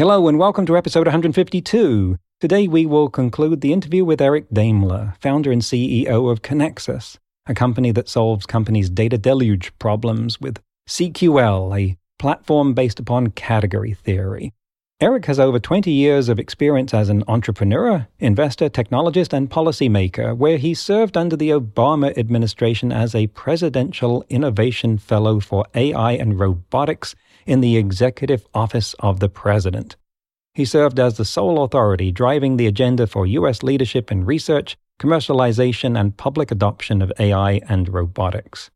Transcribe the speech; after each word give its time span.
Hello, 0.00 0.28
and 0.28 0.38
welcome 0.38 0.64
to 0.64 0.78
episode 0.78 1.06
152. 1.06 2.16
Today 2.40 2.66
we 2.66 2.86
will 2.86 3.10
conclude 3.10 3.60
the 3.60 3.74
interview 3.74 4.02
with 4.02 4.22
Eric 4.22 4.46
Daimler, 4.50 5.12
founder 5.20 5.52
and 5.52 5.60
CEO 5.60 6.32
of 6.32 6.40
Conexus, 6.40 7.18
a 7.46 7.52
company 7.52 7.92
that 7.92 8.08
solves 8.08 8.46
companies' 8.46 8.88
data 8.88 9.18
deluge 9.18 9.78
problems 9.78 10.40
with 10.40 10.58
CQL, 10.88 11.78
a 11.78 11.98
platform 12.18 12.72
based 12.72 12.98
upon 12.98 13.32
category 13.32 13.92
theory. 13.92 14.54
Eric 15.02 15.26
has 15.26 15.38
over 15.38 15.58
20 15.58 15.90
years 15.90 16.30
of 16.30 16.38
experience 16.38 16.94
as 16.94 17.10
an 17.10 17.22
entrepreneur, 17.28 18.06
investor, 18.20 18.70
technologist, 18.70 19.34
and 19.34 19.50
policymaker, 19.50 20.34
where 20.34 20.56
he 20.56 20.72
served 20.72 21.14
under 21.14 21.36
the 21.36 21.50
Obama 21.50 22.16
administration 22.16 22.90
as 22.90 23.14
a 23.14 23.26
Presidential 23.26 24.24
Innovation 24.30 24.96
Fellow 24.96 25.40
for 25.40 25.66
AI 25.74 26.12
and 26.12 26.40
Robotics 26.40 27.14
in 27.50 27.60
the 27.60 27.76
Executive 27.76 28.46
Office 28.54 28.94
of 29.00 29.18
the 29.18 29.28
President. 29.28 29.96
He 30.54 30.64
served 30.64 31.00
as 31.00 31.16
the 31.16 31.24
sole 31.24 31.64
authority 31.64 32.12
driving 32.12 32.56
the 32.56 32.68
agenda 32.68 33.08
for 33.08 33.26
U.S. 33.26 33.64
leadership 33.64 34.12
in 34.12 34.24
research, 34.24 34.76
commercialization, 35.00 35.98
and 35.98 36.16
public 36.16 36.52
adoption 36.52 37.02
of 37.02 37.12
AI 37.18 37.60
and 37.68 37.92
robotics. 37.92 38.70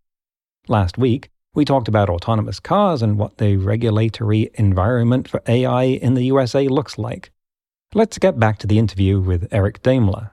Last 0.67 0.99
week, 0.99 1.31
we 1.55 1.65
talked 1.65 1.87
about 1.87 2.11
autonomous 2.11 2.59
cars 2.59 3.01
and 3.01 3.17
what 3.17 3.39
the 3.39 3.59
regulatory 3.59 4.51
environment 4.55 5.29
for 5.29 5.41
AI 5.47 5.85
in 5.85 6.15
the 6.15 6.25
USA 6.25 6.67
looks 6.67 6.99
like. 6.99 7.31
Let's 7.95 8.19
get 8.19 8.41
back 8.41 8.59
to 8.59 8.67
the 8.67 8.81
interview 8.81 9.21
with 9.21 9.47
Eric 9.53 9.85
Daimler. 9.85 10.33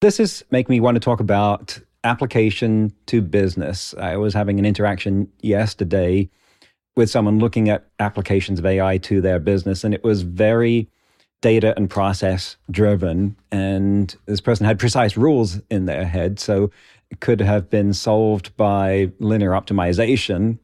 This 0.00 0.18
is 0.18 0.44
make 0.50 0.68
me 0.68 0.80
want 0.80 0.96
to 0.96 1.00
talk 1.00 1.20
about 1.20 1.78
application 2.02 2.92
to 3.06 3.22
business. 3.22 3.94
I 4.00 4.16
was 4.16 4.34
having 4.34 4.58
an 4.58 4.66
interaction 4.66 5.30
yesterday 5.42 6.28
with 6.96 7.10
someone 7.10 7.38
looking 7.38 7.68
at 7.68 7.86
applications 7.98 8.58
of 8.58 8.66
AI 8.66 8.98
to 8.98 9.20
their 9.20 9.38
business, 9.38 9.84
and 9.84 9.94
it 9.94 10.04
was 10.04 10.22
very 10.22 10.88
data 11.40 11.74
and 11.76 11.90
process 11.90 12.56
driven. 12.70 13.36
And 13.50 14.14
this 14.26 14.40
person 14.40 14.66
had 14.66 14.78
precise 14.78 15.16
rules 15.16 15.60
in 15.70 15.86
their 15.86 16.04
head, 16.04 16.38
so 16.38 16.70
it 17.10 17.20
could 17.20 17.40
have 17.40 17.68
been 17.68 17.92
solved 17.92 18.56
by 18.56 19.10
linear 19.18 19.50
optimization. 19.50 20.58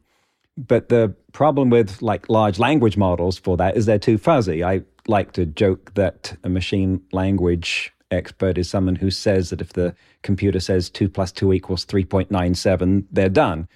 But 0.57 0.89
the 0.89 1.15
problem 1.33 1.71
with 1.71 2.03
like 2.03 2.29
large 2.29 2.59
language 2.59 2.97
models 2.97 3.39
for 3.39 3.57
that 3.59 3.77
is 3.77 3.87
they're 3.87 3.99
too 3.99 4.19
fuzzy. 4.19 4.65
I 4.65 4.83
like 5.07 5.33
to 5.33 5.47
joke 5.47 5.95
that 5.95 6.37
a 6.45 6.49
machine 6.49 7.01
language 7.13 7.93
expert 8.11 8.59
is 8.59 8.69
someone 8.69 8.97
who 8.97 9.11
says 9.11 9.51
that 9.51 9.61
if 9.61 9.75
the 9.75 9.95
computer 10.23 10.61
says 10.61 10.91
2 10.91 11.09
plus 11.09 11.33
2 11.33 11.53
equals 11.53 11.85
3.97, 11.87 13.05
they're 13.13 13.29
done. 13.29 13.69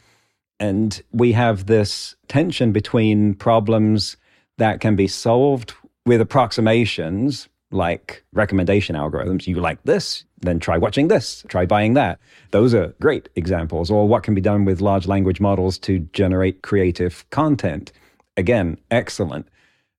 And 0.63 1.03
we 1.11 1.33
have 1.33 1.67
this 1.67 2.15
tension 2.29 2.71
between 2.71 3.35
problems 3.35 4.17
that 4.59 4.81
can 4.81 4.95
be 4.95 5.09
solved 5.09 5.75
with 6.07 6.21
approximations 6.21 7.49
like 7.73 8.23
recommendation 8.33 8.95
algorithms. 8.95 9.49
You 9.49 9.57
like 9.57 9.83
this, 9.83 10.25
then 10.41 10.61
try 10.61 10.79
watching 10.79 11.09
this, 11.09 11.45
try 11.49 11.67
buying 11.67 11.95
that. 11.95 12.21
Those 12.53 12.75
are 12.75 12.95
great 13.01 13.29
examples. 13.35 13.91
Or 13.91 14.07
what 14.07 14.23
can 14.23 14.37
be 14.37 14.41
done 14.41 14.65
with 14.65 14.81
large 14.81 15.09
language 15.09 15.41
models 15.41 15.79
to 15.79 15.99
generate 16.13 16.63
creative 16.63 17.29
content. 17.31 17.91
Again, 18.37 18.79
excellent. 18.93 19.49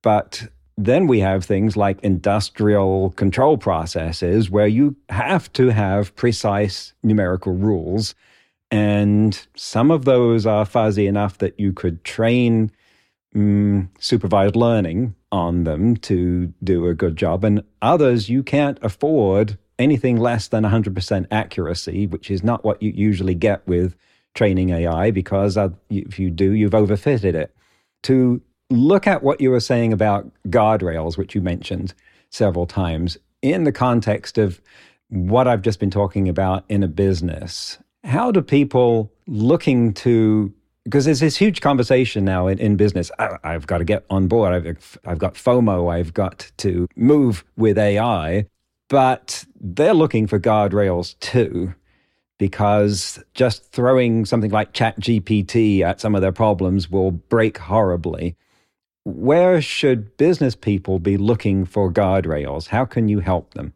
But 0.01 0.47
then 0.77 1.07
we 1.07 1.19
have 1.19 1.43
things 1.43 1.75
like 1.75 1.99
industrial 2.03 3.09
control 3.17 3.57
processes 3.57 4.49
where 4.49 4.67
you 4.67 4.95
have 5.09 5.51
to 5.53 5.67
have 5.71 6.15
precise 6.15 6.93
numerical 7.03 7.51
rules 7.51 8.15
and 8.73 9.39
some 9.55 9.91
of 9.91 10.03
those 10.03 10.47
are 10.47 10.65
fuzzy 10.65 11.05
enough 11.05 11.37
that 11.37 11.59
you 11.59 11.73
could 11.73 12.03
train 12.03 12.71
mm, 13.35 13.87
supervised 13.99 14.55
learning 14.55 15.13
on 15.31 15.63
them 15.63 15.95
to 15.97 16.51
do 16.63 16.87
a 16.87 16.95
good 16.95 17.15
job. 17.15 17.43
And 17.43 17.63
others, 17.83 18.29
you 18.29 18.41
can't 18.41 18.79
afford 18.81 19.59
anything 19.77 20.17
less 20.17 20.47
than 20.47 20.63
100% 20.63 21.27
accuracy, 21.29 22.07
which 22.07 22.31
is 22.31 22.43
not 22.43 22.65
what 22.65 22.81
you 22.81 22.91
usually 22.95 23.35
get 23.35 23.61
with 23.67 23.95
training 24.33 24.71
AI, 24.71 25.11
because 25.11 25.55
if 25.91 26.17
you 26.17 26.31
do, 26.31 26.53
you've 26.53 26.71
overfitted 26.71 27.35
it. 27.35 27.55
To 28.03 28.41
look 28.71 29.05
at 29.05 29.21
what 29.21 29.39
you 29.39 29.51
were 29.51 29.59
saying 29.59 29.93
about 29.93 30.31
guardrails, 30.47 31.15
which 31.15 31.35
you 31.35 31.41
mentioned 31.41 31.93
several 32.31 32.65
times, 32.65 33.19
in 33.43 33.65
the 33.65 33.71
context 33.71 34.39
of 34.39 34.59
what 35.09 35.47
I've 35.47 35.61
just 35.61 35.79
been 35.79 35.91
talking 35.91 36.27
about 36.27 36.65
in 36.69 36.81
a 36.81 36.87
business 36.87 37.77
how 38.03 38.31
do 38.31 38.41
people 38.41 39.11
looking 39.27 39.93
to 39.93 40.53
because 40.83 41.05
there's 41.05 41.21
this 41.21 41.37
huge 41.37 41.61
conversation 41.61 42.25
now 42.25 42.47
in, 42.47 42.59
in 42.59 42.75
business. 42.75 43.09
I, 43.17 43.37
have 43.43 43.67
got 43.67 43.77
to 43.77 43.85
get 43.85 44.05
on 44.09 44.27
board. 44.27 44.53
I've, 44.53 44.97
I've 45.05 45.17
got 45.17 45.35
FOMO. 45.35 45.91
I've 45.91 46.13
got 46.13 46.51
to 46.57 46.87
move 46.95 47.45
with 47.55 47.77
AI. 47.77 48.47
But 48.89 49.45
they're 49.59 49.93
looking 49.93 50.27
for 50.27 50.39
guardrails 50.39 51.17
too, 51.19 51.73
because 52.37 53.23
just 53.33 53.71
throwing 53.71 54.25
something 54.25 54.51
like 54.51 54.73
ChatGPT 54.73 55.81
at 55.81 56.01
some 56.01 56.15
of 56.15 56.21
their 56.21 56.33
problems 56.33 56.91
will 56.91 57.11
break 57.11 57.57
horribly. 57.57 58.35
Where 59.05 59.61
should 59.61 60.17
business 60.17 60.55
people 60.55 60.99
be 60.99 61.17
looking 61.17 61.65
for 61.65 61.91
guardrails? 61.91 62.67
How 62.67 62.85
can 62.85 63.07
you 63.07 63.21
help 63.21 63.53
them? 63.53 63.73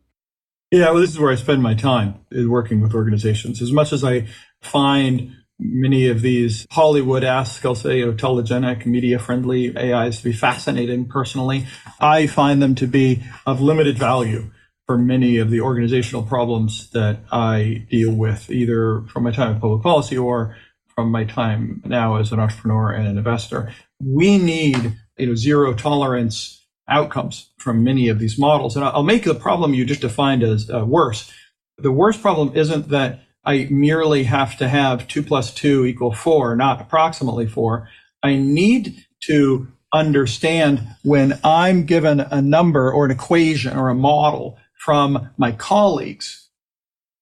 Yeah, 0.70 0.92
well, 0.92 1.00
this 1.00 1.12
is 1.12 1.20
where 1.20 1.32
I 1.32 1.36
spend 1.36 1.64
my 1.64 1.76
time 1.76 2.16
is 2.30 2.48
working 2.48 2.82
with 2.82 2.94
organizations. 2.94 3.62
As 3.62 3.72
much 3.72 3.94
as 3.94 4.04
I 4.04 4.28
find 4.62 5.34
many 5.60 6.10
of 6.10 6.22
these 6.22 6.68
Hollywood-esque, 6.72 7.66
I'll 7.66 7.74
say, 7.74 8.00
you 8.00 8.08
know, 8.08 8.14
telegenic, 8.14 8.86
media-friendly 8.86 9.78
AIs 9.78 10.18
to 10.18 10.26
be 10.26 10.34
fascinating 10.34 11.08
personally, 11.08 11.66
I 12.02 12.28
find 12.28 12.62
them 12.62 12.76
to 12.76 12.88
be 12.88 13.24
of 13.46 13.62
limited 13.62 13.98
value 13.98 14.52
for 14.86 14.98
many 14.98 15.38
of 15.38 15.50
the 15.50 15.62
organizational 15.62 16.24
problems 16.24 16.90
that 16.92 17.20
I 17.32 17.86
deal 17.90 18.14
with, 18.14 18.50
either 18.50 19.04
from 19.08 19.24
my 19.24 19.32
time 19.32 19.56
in 19.56 19.62
public 19.62 19.84
policy 19.84 20.18
or 20.18 20.58
from 20.96 21.12
my 21.12 21.24
time 21.24 21.82
now 21.86 22.18
as 22.18 22.32
an 22.34 22.40
entrepreneur 22.40 22.92
and 22.92 23.08
an 23.08 23.18
investor. 23.18 23.74
We 24.04 24.38
need, 24.38 24.98
you 25.18 25.28
know, 25.28 25.36
zero 25.36 25.74
tolerance 25.74 26.57
outcomes 26.90 27.50
from 27.58 27.84
many 27.84 28.08
of 28.08 28.20
these 28.20 28.38
models. 28.38 28.76
And 28.76 28.86
I'll 28.86 29.04
make 29.04 29.24
the 29.24 29.36
problem 29.36 29.74
you 29.74 29.86
just 29.86 30.02
defined 30.02 30.44
as 30.44 30.70
uh, 30.70 30.86
worse. 30.86 31.32
The 31.78 31.92
worst 31.92 32.22
problem 32.22 32.56
isn't 32.56 32.90
that 32.90 33.22
I 33.46 33.68
merely 33.70 34.24
have 34.24 34.58
to 34.58 34.68
have 34.68 35.08
two 35.08 35.24
plus 35.24 35.54
two 35.54 35.86
equal 35.86 36.14
four, 36.14 36.56
not 36.56 36.82
approximately 36.82 37.48
four. 37.48 37.90
I 38.24 38.36
need 38.36 39.06
to 39.24 39.68
understand 39.94 40.86
when 41.04 41.40
I'm 41.44 41.86
given 41.86 42.20
a 42.20 42.42
number 42.42 42.92
or 42.92 43.06
an 43.06 43.12
equation 43.12 43.78
or 43.78 43.90
a 43.90 43.96
model 43.96 44.58
from 44.80 45.30
my 45.38 45.52
colleagues 45.52 46.50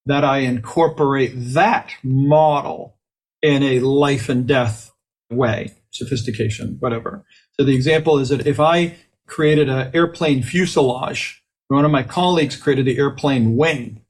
that 0.05 0.23
I 0.23 0.39
incorporate 0.39 1.33
that 1.35 1.91
model 2.03 2.97
in 3.41 3.63
a 3.63 3.79
life 3.79 4.29
and 4.29 4.47
death 4.47 4.91
way, 5.29 5.73
sophistication, 5.91 6.77
whatever. 6.79 7.25
So 7.53 7.65
the 7.65 7.75
example 7.75 8.19
is 8.19 8.29
that 8.29 8.45
if 8.45 8.59
I 8.59 8.95
created 9.27 9.69
an 9.69 9.91
airplane 9.93 10.43
fuselage. 10.43 11.43
One 11.67 11.85
of 11.85 11.91
my 11.91 12.03
colleagues 12.03 12.55
created 12.55 12.85
the 12.85 12.97
airplane 12.97 13.55
wing. 13.55 14.01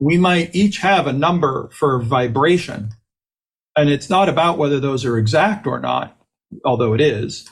We 0.00 0.16
might 0.16 0.54
each 0.54 0.78
have 0.78 1.06
a 1.06 1.12
number 1.12 1.70
for 1.72 2.00
vibration. 2.00 2.90
And 3.76 3.88
it's 3.90 4.10
not 4.10 4.28
about 4.28 4.58
whether 4.58 4.80
those 4.80 5.04
are 5.04 5.18
exact 5.18 5.66
or 5.66 5.80
not, 5.80 6.16
although 6.64 6.94
it 6.94 7.00
is. 7.00 7.48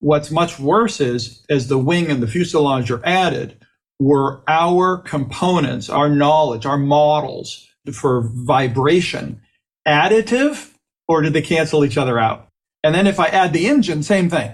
What's 0.00 0.30
much 0.30 0.58
worse 0.58 1.00
is 1.00 1.44
as 1.48 1.68
the 1.68 1.78
wing 1.78 2.10
and 2.10 2.22
the 2.22 2.26
fuselage 2.26 2.90
are 2.90 3.04
added, 3.04 3.56
were 3.98 4.42
our 4.48 4.98
components, 4.98 5.88
our 5.88 6.08
knowledge, 6.08 6.66
our 6.66 6.78
models 6.78 7.68
for 7.92 8.22
vibration 8.22 9.40
additive 9.86 10.72
or 11.08 11.22
did 11.22 11.32
they 11.32 11.42
cancel 11.42 11.84
each 11.84 11.98
other 11.98 12.18
out? 12.18 12.48
And 12.84 12.94
then 12.94 13.06
if 13.06 13.20
I 13.20 13.26
add 13.26 13.52
the 13.52 13.68
engine, 13.68 14.02
same 14.02 14.28
thing. 14.28 14.52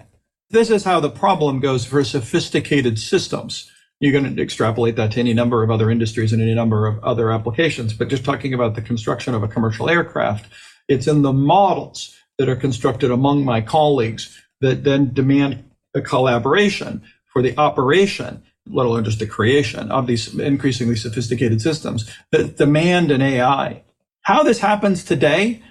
This 0.50 0.70
is 0.70 0.84
how 0.84 0.98
the 1.00 1.10
problem 1.10 1.60
goes 1.60 1.84
for 1.84 2.02
sophisticated 2.02 2.98
systems. 2.98 3.70
You're 4.00 4.18
going 4.18 4.34
to 4.34 4.42
extrapolate 4.42 4.96
that 4.96 5.12
to 5.12 5.20
any 5.20 5.34
number 5.34 5.62
of 5.62 5.70
other 5.70 5.90
industries 5.90 6.32
and 6.32 6.40
any 6.40 6.54
number 6.54 6.86
of 6.86 7.02
other 7.04 7.30
applications. 7.30 7.92
But 7.92 8.08
just 8.08 8.24
talking 8.24 8.54
about 8.54 8.74
the 8.74 8.80
construction 8.80 9.34
of 9.34 9.42
a 9.42 9.48
commercial 9.48 9.90
aircraft, 9.90 10.46
it's 10.88 11.06
in 11.06 11.20
the 11.20 11.34
models 11.34 12.16
that 12.38 12.48
are 12.48 12.56
constructed 12.56 13.10
among 13.10 13.44
my 13.44 13.60
colleagues 13.60 14.40
that 14.62 14.84
then 14.84 15.12
demand 15.12 15.64
a 15.94 16.00
collaboration, 16.00 17.02
for 17.26 17.42
the 17.42 17.56
operation, 17.58 18.42
let 18.66 18.86
alone 18.86 19.04
just 19.04 19.18
the 19.18 19.26
creation 19.26 19.90
of 19.90 20.06
these 20.06 20.34
increasingly 20.38 20.96
sophisticated 20.96 21.60
systems 21.60 22.10
that 22.32 22.56
demand 22.56 23.10
an 23.10 23.20
AI. 23.20 23.82
How 24.22 24.42
this 24.42 24.60
happens 24.60 25.04
today 25.04 25.62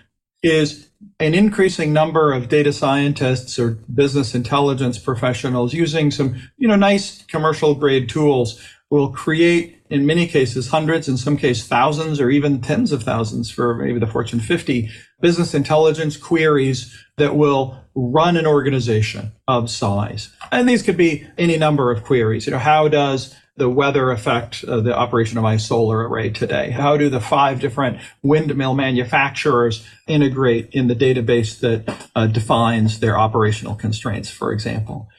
is 0.44 0.87
an 1.20 1.34
increasing 1.34 1.94
number 1.94 2.34
of 2.34 2.50
data 2.50 2.74
scientists 2.74 3.60
or 3.60 3.72
business 3.94 4.34
intelligence 4.34 4.98
professionals 4.98 5.74
using 5.74 6.12
some, 6.12 6.36
you 6.58 6.68
know, 6.68 6.76
nice 6.76 7.24
commercial 7.26 7.76
grade 7.76 8.10
tools 8.10 8.62
will 8.90 9.12
create 9.12 9.82
in 9.90 10.06
many 10.06 10.28
cases 10.28 10.70
hundreds, 10.70 11.08
in 11.08 11.18
some 11.18 11.38
cases 11.38 11.68
thousands 11.68 12.20
or 12.20 12.30
even 12.30 12.62
tens 12.62 12.92
of 12.92 13.04
thousands 13.04 13.50
for 13.50 13.76
maybe 13.76 14.00
the 14.00 14.08
Fortune 14.08 14.40
50 14.40 14.90
business 15.22 15.54
intelligence 15.54 16.18
queries 16.18 16.96
that 17.18 17.36
will 17.36 17.78
run 17.96 18.38
an 18.38 18.46
organization 18.46 19.32
of 19.48 19.70
size. 19.70 20.30
And 20.52 20.68
these 20.68 20.84
could 20.84 20.98
be 20.98 21.28
any 21.38 21.58
number 21.58 21.92
of 21.92 22.04
queries. 22.04 22.46
You 22.46 22.52
know, 22.52 22.60
how 22.60 22.88
does 22.88 23.36
the 23.58 23.70
weather 23.70 24.12
affect 24.12 24.64
uh, 24.64 24.80
the 24.80 24.96
operation 24.96 25.38
of 25.38 25.44
my 25.44 25.58
solar 25.58 26.08
array 26.08 26.30
today? 26.30 26.70
How 26.70 26.96
do 26.96 27.10
the 27.10 27.20
five 27.20 27.60
different 27.60 28.00
windmill 28.22 28.76
manufacturers 28.76 29.86
integrate 30.08 30.70
in 30.72 30.88
the 30.88 30.96
database 30.96 31.60
that 31.60 32.10
uh, 32.16 32.28
defines 32.28 33.00
their 33.00 33.18
operational 33.18 33.76
constraints, 33.76 34.30
for 34.30 34.52
example? 34.52 35.10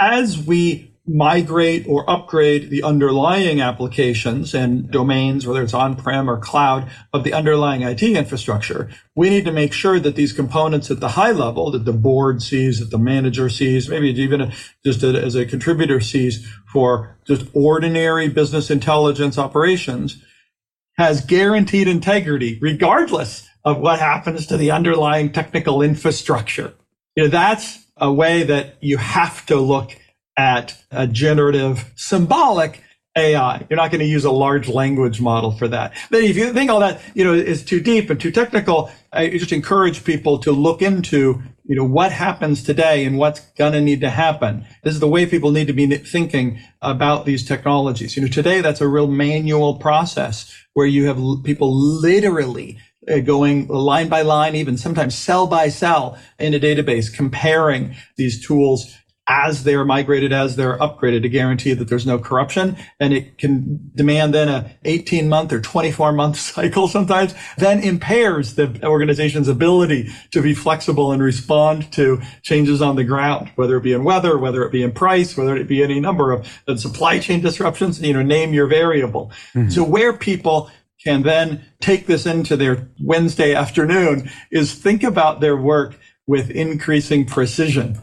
As 0.00 0.38
we 0.38 0.97
migrate 1.08 1.86
or 1.88 2.08
upgrade 2.08 2.70
the 2.70 2.82
underlying 2.82 3.60
applications 3.60 4.54
and 4.54 4.90
domains, 4.90 5.46
whether 5.46 5.62
it's 5.62 5.74
on-prem 5.74 6.28
or 6.28 6.38
cloud 6.38 6.90
of 7.12 7.24
the 7.24 7.32
underlying 7.32 7.82
IT 7.82 8.02
infrastructure, 8.02 8.90
we 9.16 9.30
need 9.30 9.44
to 9.44 9.52
make 9.52 9.72
sure 9.72 9.98
that 9.98 10.16
these 10.16 10.32
components 10.32 10.90
at 10.90 11.00
the 11.00 11.10
high 11.10 11.32
level 11.32 11.70
that 11.70 11.84
the 11.84 11.92
board 11.92 12.42
sees, 12.42 12.80
that 12.80 12.90
the 12.90 12.98
manager 12.98 13.48
sees, 13.48 13.88
maybe 13.88 14.08
even 14.08 14.52
just 14.84 15.02
as 15.02 15.34
a 15.34 15.46
contributor 15.46 16.00
sees 16.00 16.46
for 16.72 17.16
just 17.26 17.46
ordinary 17.54 18.28
business 18.28 18.70
intelligence 18.70 19.38
operations 19.38 20.22
has 20.96 21.24
guaranteed 21.24 21.88
integrity 21.88 22.58
regardless 22.60 23.48
of 23.64 23.78
what 23.78 23.98
happens 23.98 24.46
to 24.46 24.56
the 24.56 24.70
underlying 24.70 25.32
technical 25.32 25.82
infrastructure. 25.82 26.74
You 27.16 27.24
know, 27.24 27.28
that's 27.30 27.86
a 27.96 28.12
way 28.12 28.44
that 28.44 28.76
you 28.80 28.96
have 28.96 29.44
to 29.46 29.56
look 29.56 29.96
at 30.38 30.76
a 30.92 31.06
generative 31.06 31.92
symbolic 31.96 32.80
AI. 33.16 33.66
You're 33.68 33.76
not 33.76 33.90
going 33.90 34.00
to 34.00 34.06
use 34.06 34.24
a 34.24 34.30
large 34.30 34.68
language 34.68 35.20
model 35.20 35.50
for 35.50 35.66
that. 35.68 35.92
But 36.10 36.22
if 36.22 36.36
you 36.36 36.52
think 36.52 36.70
all 36.70 36.80
that, 36.80 37.00
you 37.14 37.24
know, 37.24 37.34
is 37.34 37.64
too 37.64 37.80
deep 37.80 38.08
and 38.08 38.20
too 38.20 38.30
technical, 38.30 38.90
I 39.12 39.28
just 39.30 39.52
encourage 39.52 40.04
people 40.04 40.38
to 40.38 40.52
look 40.52 40.80
into, 40.80 41.42
you 41.64 41.74
know, 41.74 41.84
what 41.84 42.12
happens 42.12 42.62
today 42.62 43.04
and 43.04 43.18
what's 43.18 43.40
going 43.58 43.72
to 43.72 43.80
need 43.80 44.00
to 44.02 44.10
happen. 44.10 44.64
This 44.84 44.94
is 44.94 45.00
the 45.00 45.08
way 45.08 45.26
people 45.26 45.50
need 45.50 45.66
to 45.66 45.72
be 45.72 45.86
thinking 45.96 46.60
about 46.80 47.26
these 47.26 47.44
technologies. 47.44 48.16
You 48.16 48.22
know, 48.22 48.28
today 48.28 48.60
that's 48.60 48.80
a 48.80 48.88
real 48.88 49.08
manual 49.08 49.74
process 49.74 50.54
where 50.74 50.86
you 50.86 51.06
have 51.06 51.18
people 51.42 51.74
literally 51.74 52.78
uh, 53.10 53.18
going 53.18 53.66
line 53.66 54.08
by 54.08 54.22
line, 54.22 54.54
even 54.54 54.78
sometimes 54.78 55.16
cell 55.16 55.48
by 55.48 55.68
cell 55.68 56.16
in 56.38 56.54
a 56.54 56.60
database, 56.60 57.12
comparing 57.12 57.96
these 58.16 58.46
tools 58.46 58.96
as 59.28 59.64
they're 59.64 59.84
migrated, 59.84 60.32
as 60.32 60.56
they're 60.56 60.78
upgraded 60.78 61.20
to 61.22 61.28
guarantee 61.28 61.74
that 61.74 61.88
there's 61.88 62.06
no 62.06 62.18
corruption. 62.18 62.76
And 62.98 63.12
it 63.12 63.36
can 63.36 63.90
demand 63.94 64.32
then 64.32 64.48
a 64.48 64.74
18 64.84 65.28
month 65.28 65.52
or 65.52 65.60
24 65.60 66.12
month 66.12 66.36
cycle 66.38 66.88
sometimes, 66.88 67.34
then 67.58 67.80
impairs 67.80 68.54
the 68.54 68.82
organization's 68.82 69.48
ability 69.48 70.08
to 70.30 70.40
be 70.40 70.54
flexible 70.54 71.12
and 71.12 71.22
respond 71.22 71.92
to 71.92 72.20
changes 72.42 72.80
on 72.80 72.96
the 72.96 73.04
ground, 73.04 73.52
whether 73.56 73.76
it 73.76 73.82
be 73.82 73.92
in 73.92 74.02
weather, 74.02 74.38
whether 74.38 74.64
it 74.64 74.72
be 74.72 74.82
in 74.82 74.92
price, 74.92 75.36
whether 75.36 75.56
it 75.56 75.68
be 75.68 75.82
any 75.82 76.00
number 76.00 76.32
of 76.32 76.46
supply 76.76 77.18
chain 77.18 77.40
disruptions, 77.40 78.00
you 78.00 78.14
know, 78.14 78.22
name 78.22 78.54
your 78.54 78.66
variable. 78.66 79.30
Mm-hmm. 79.54 79.68
So 79.68 79.84
where 79.84 80.14
people 80.14 80.70
can 81.04 81.22
then 81.22 81.64
take 81.80 82.06
this 82.06 82.26
into 82.26 82.56
their 82.56 82.88
Wednesday 83.00 83.54
afternoon 83.54 84.30
is 84.50 84.74
think 84.74 85.02
about 85.04 85.40
their 85.40 85.56
work 85.56 85.98
with 86.26 86.50
increasing 86.50 87.24
precision 87.24 87.98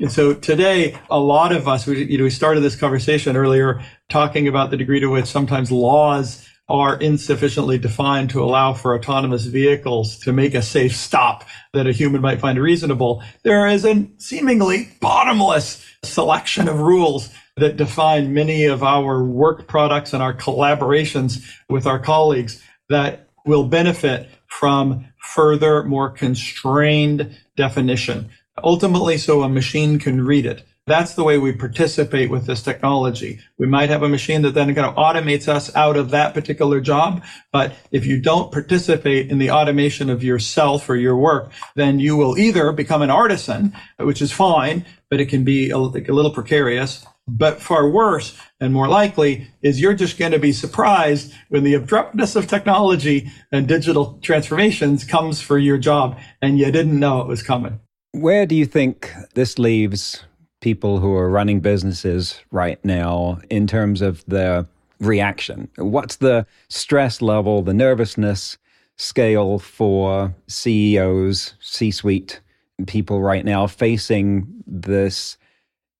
and 0.00 0.10
so 0.10 0.34
today, 0.34 0.96
a 1.10 1.18
lot 1.18 1.52
of 1.52 1.68
us, 1.68 1.86
we, 1.86 2.04
you 2.04 2.18
know, 2.18 2.24
we 2.24 2.30
started 2.30 2.60
this 2.60 2.76
conversation 2.76 3.36
earlier 3.36 3.82
talking 4.08 4.48
about 4.48 4.70
the 4.70 4.76
degree 4.76 5.00
to 5.00 5.08
which 5.08 5.26
sometimes 5.26 5.70
laws 5.70 6.48
are 6.68 6.96
insufficiently 6.98 7.76
defined 7.76 8.30
to 8.30 8.42
allow 8.42 8.72
for 8.72 8.96
autonomous 8.96 9.44
vehicles 9.44 10.18
to 10.18 10.32
make 10.32 10.54
a 10.54 10.62
safe 10.62 10.96
stop 10.96 11.44
that 11.74 11.86
a 11.86 11.92
human 11.92 12.22
might 12.22 12.40
find 12.40 12.58
reasonable. 12.58 13.22
There 13.42 13.66
is 13.66 13.84
a 13.84 14.06
seemingly 14.16 14.88
bottomless 15.00 15.84
selection 16.02 16.68
of 16.68 16.80
rules 16.80 17.28
that 17.56 17.76
define 17.76 18.32
many 18.32 18.64
of 18.64 18.82
our 18.82 19.22
work 19.22 19.68
products 19.68 20.14
and 20.14 20.22
our 20.22 20.34
collaborations 20.34 21.44
with 21.68 21.86
our 21.86 21.98
colleagues 21.98 22.62
that 22.88 23.28
will 23.44 23.64
benefit 23.64 24.28
from 24.46 25.06
further, 25.18 25.82
more 25.84 26.10
constrained 26.10 27.36
definition 27.56 28.30
ultimately 28.62 29.18
so 29.18 29.42
a 29.42 29.48
machine 29.48 29.98
can 29.98 30.24
read 30.24 30.46
it. 30.46 30.64
That's 30.86 31.14
the 31.14 31.24
way 31.24 31.38
we 31.38 31.52
participate 31.52 32.28
with 32.28 32.44
this 32.44 32.62
technology. 32.62 33.40
We 33.56 33.66
might 33.66 33.88
have 33.88 34.02
a 34.02 34.08
machine 34.08 34.42
that 34.42 34.52
then 34.52 34.74
kind 34.74 34.86
of 34.86 34.96
automates 34.96 35.48
us 35.48 35.74
out 35.74 35.96
of 35.96 36.10
that 36.10 36.34
particular 36.34 36.78
job. 36.82 37.24
But 37.52 37.74
if 37.90 38.04
you 38.04 38.20
don't 38.20 38.52
participate 38.52 39.30
in 39.30 39.38
the 39.38 39.50
automation 39.50 40.10
of 40.10 40.22
yourself 40.22 40.90
or 40.90 40.96
your 40.96 41.16
work, 41.16 41.52
then 41.74 42.00
you 42.00 42.18
will 42.18 42.36
either 42.36 42.70
become 42.70 43.00
an 43.00 43.08
artisan, 43.08 43.74
which 43.98 44.20
is 44.20 44.30
fine, 44.30 44.84
but 45.08 45.20
it 45.20 45.30
can 45.30 45.42
be 45.42 45.70
a, 45.70 45.76
a 45.76 45.78
little 45.78 46.30
precarious. 46.30 47.06
But 47.26 47.62
far 47.62 47.88
worse 47.88 48.36
and 48.60 48.74
more 48.74 48.88
likely 48.88 49.48
is 49.62 49.80
you're 49.80 49.94
just 49.94 50.18
going 50.18 50.32
to 50.32 50.38
be 50.38 50.52
surprised 50.52 51.32
when 51.48 51.64
the 51.64 51.72
abruptness 51.72 52.36
of 52.36 52.46
technology 52.46 53.30
and 53.50 53.66
digital 53.66 54.18
transformations 54.20 55.04
comes 55.04 55.40
for 55.40 55.58
your 55.58 55.78
job 55.78 56.18
and 56.42 56.58
you 56.58 56.70
didn't 56.70 57.00
know 57.00 57.22
it 57.22 57.26
was 57.26 57.42
coming. 57.42 57.80
Where 58.14 58.46
do 58.46 58.54
you 58.54 58.64
think 58.64 59.12
this 59.34 59.58
leaves 59.58 60.22
people 60.60 61.00
who 61.00 61.16
are 61.16 61.28
running 61.28 61.58
businesses 61.58 62.40
right 62.52 62.82
now 62.84 63.40
in 63.50 63.66
terms 63.66 64.00
of 64.02 64.24
their 64.26 64.68
reaction? 65.00 65.68
What's 65.78 66.14
the 66.16 66.46
stress 66.68 67.20
level, 67.20 67.62
the 67.62 67.74
nervousness 67.74 68.56
scale 68.96 69.58
for 69.58 70.32
CEOs, 70.46 71.54
C 71.58 71.90
suite 71.90 72.40
people 72.86 73.20
right 73.20 73.44
now 73.44 73.66
facing 73.66 74.46
this 74.64 75.36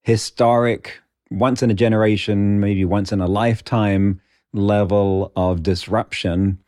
historic, 0.03 1.01
once 1.33 1.65
in 1.65 1.71
a 1.73 1.75
generation, 1.75 2.61
maybe 2.61 2.85
once 2.85 3.11
in 3.11 3.21
a 3.21 3.27
lifetime 3.27 4.21
level 4.53 5.33
of 5.35 5.65
disruption 5.65 6.61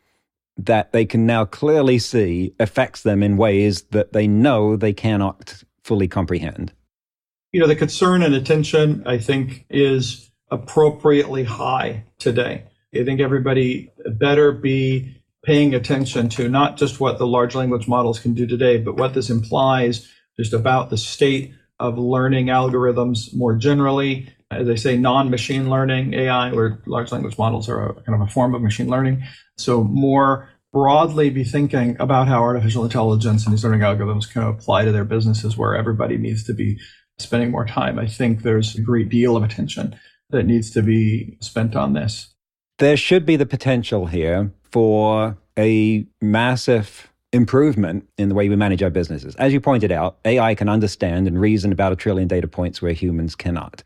that 0.56 0.92
they 0.92 1.04
can 1.04 1.26
now 1.26 1.44
clearly 1.44 1.98
see 1.98 2.54
affects 2.58 3.02
them 3.02 3.22
in 3.22 3.36
ways 3.36 3.82
that 3.90 4.12
they 4.12 4.26
know 4.26 4.76
they 4.76 4.92
cannot 4.92 5.62
fully 5.82 6.08
comprehend. 6.08 6.72
You 7.52 7.60
know, 7.60 7.66
the 7.66 7.76
concern 7.76 8.22
and 8.22 8.34
attention, 8.34 9.02
I 9.06 9.18
think, 9.18 9.66
is 9.70 10.30
appropriately 10.50 11.44
high 11.44 12.04
today. 12.18 12.64
I 12.94 13.04
think 13.04 13.20
everybody 13.20 13.90
better 14.06 14.52
be 14.52 15.16
paying 15.44 15.74
attention 15.74 16.28
to 16.30 16.48
not 16.48 16.76
just 16.76 16.98
what 17.00 17.18
the 17.18 17.26
large 17.26 17.54
language 17.54 17.86
models 17.86 18.18
can 18.18 18.34
do 18.34 18.46
today, 18.46 18.78
but 18.78 18.96
what 18.96 19.14
this 19.14 19.30
implies 19.30 20.10
just 20.38 20.52
about 20.52 20.90
the 20.90 20.98
state 20.98 21.54
of 21.78 21.98
learning 21.98 22.46
algorithms 22.46 23.34
more 23.34 23.54
generally. 23.54 24.28
As 24.50 24.66
they 24.66 24.76
say, 24.76 24.96
non 24.96 25.30
machine 25.30 25.68
learning, 25.68 26.14
AI, 26.14 26.52
where 26.52 26.78
large 26.86 27.10
language 27.10 27.36
models 27.36 27.68
are 27.68 27.90
a, 27.90 27.94
kind 28.02 28.20
of 28.20 28.26
a 28.26 28.30
form 28.30 28.54
of 28.54 28.62
machine 28.62 28.88
learning. 28.88 29.24
So 29.58 29.82
more 29.82 30.48
broadly 30.72 31.30
be 31.30 31.42
thinking 31.42 31.96
about 31.98 32.28
how 32.28 32.42
artificial 32.42 32.84
intelligence 32.84 33.44
and 33.44 33.52
these 33.52 33.64
learning 33.64 33.80
algorithms 33.80 34.30
can 34.30 34.42
apply 34.42 34.84
to 34.84 34.92
their 34.92 35.04
businesses 35.04 35.56
where 35.56 35.74
everybody 35.74 36.16
needs 36.16 36.44
to 36.44 36.52
be 36.52 36.78
spending 37.18 37.50
more 37.50 37.64
time. 37.64 37.98
I 37.98 38.06
think 38.06 38.42
there's 38.42 38.76
a 38.76 38.82
great 38.82 39.08
deal 39.08 39.36
of 39.36 39.42
attention 39.42 39.98
that 40.30 40.44
needs 40.44 40.70
to 40.72 40.82
be 40.82 41.38
spent 41.40 41.74
on 41.74 41.94
this. 41.94 42.34
There 42.78 42.96
should 42.96 43.24
be 43.24 43.36
the 43.36 43.46
potential 43.46 44.06
here 44.06 44.52
for 44.62 45.38
a 45.58 46.06
massive 46.20 47.10
improvement 47.32 48.08
in 48.18 48.28
the 48.28 48.34
way 48.34 48.48
we 48.48 48.56
manage 48.56 48.82
our 48.82 48.90
businesses. 48.90 49.34
As 49.36 49.52
you 49.52 49.60
pointed 49.60 49.90
out, 49.90 50.18
AI 50.24 50.54
can 50.54 50.68
understand 50.68 51.26
and 51.26 51.40
reason 51.40 51.72
about 51.72 51.92
a 51.92 51.96
trillion 51.96 52.28
data 52.28 52.46
points 52.46 52.82
where 52.82 52.92
humans 52.92 53.34
cannot. 53.34 53.82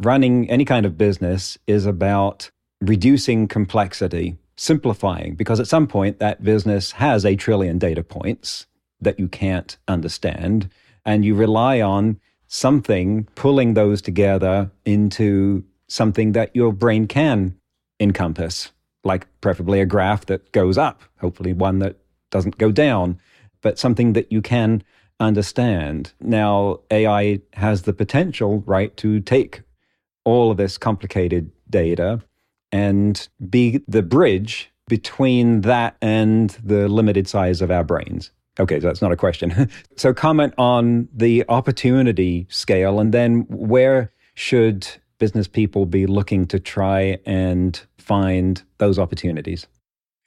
Running 0.00 0.48
any 0.50 0.64
kind 0.64 0.84
of 0.84 0.98
business 0.98 1.56
is 1.66 1.86
about 1.86 2.50
reducing 2.80 3.48
complexity 3.48 4.36
simplifying 4.56 5.34
because 5.34 5.60
at 5.60 5.66
some 5.66 5.86
point 5.86 6.18
that 6.18 6.42
business 6.42 6.92
has 6.92 7.24
a 7.24 7.36
trillion 7.36 7.78
data 7.78 8.02
points 8.02 8.66
that 9.00 9.18
you 9.18 9.28
can't 9.28 9.76
understand 9.86 10.70
and 11.04 11.24
you 11.24 11.34
rely 11.34 11.80
on 11.80 12.18
something 12.48 13.24
pulling 13.34 13.74
those 13.74 14.00
together 14.00 14.70
into 14.84 15.62
something 15.88 16.32
that 16.32 16.54
your 16.54 16.72
brain 16.72 17.06
can 17.06 17.54
encompass 18.00 18.72
like 19.04 19.26
preferably 19.40 19.80
a 19.80 19.86
graph 19.86 20.24
that 20.26 20.50
goes 20.52 20.78
up 20.78 21.02
hopefully 21.20 21.52
one 21.52 21.78
that 21.78 21.96
doesn't 22.30 22.56
go 22.56 22.72
down 22.72 23.18
but 23.60 23.78
something 23.78 24.12
that 24.14 24.30
you 24.30 24.40
can 24.40 24.82
understand. 25.20 26.12
Now, 26.20 26.80
AI 26.90 27.40
has 27.54 27.82
the 27.82 27.92
potential, 27.92 28.62
right, 28.66 28.96
to 28.98 29.20
take 29.20 29.62
all 30.26 30.50
of 30.50 30.58
this 30.58 30.76
complicated 30.76 31.50
data 31.70 32.20
and 32.72 33.28
be 33.48 33.80
the 33.88 34.02
bridge 34.02 34.70
between 34.88 35.62
that 35.62 35.96
and 36.02 36.50
the 36.62 36.88
limited 36.88 37.26
size 37.26 37.62
of 37.62 37.70
our 37.70 37.84
brains. 37.84 38.30
Okay, 38.58 38.80
so 38.80 38.86
that's 38.86 39.00
not 39.02 39.12
a 39.12 39.16
question. 39.16 39.70
so, 39.96 40.12
comment 40.12 40.52
on 40.58 41.08
the 41.14 41.44
opportunity 41.48 42.46
scale 42.50 43.00
and 43.00 43.14
then 43.14 43.46
where 43.48 44.12
should 44.34 44.86
business 45.18 45.48
people 45.48 45.86
be 45.86 46.06
looking 46.06 46.46
to 46.46 46.58
try 46.58 47.18
and 47.24 47.80
find 47.98 48.62
those 48.78 48.98
opportunities? 48.98 49.66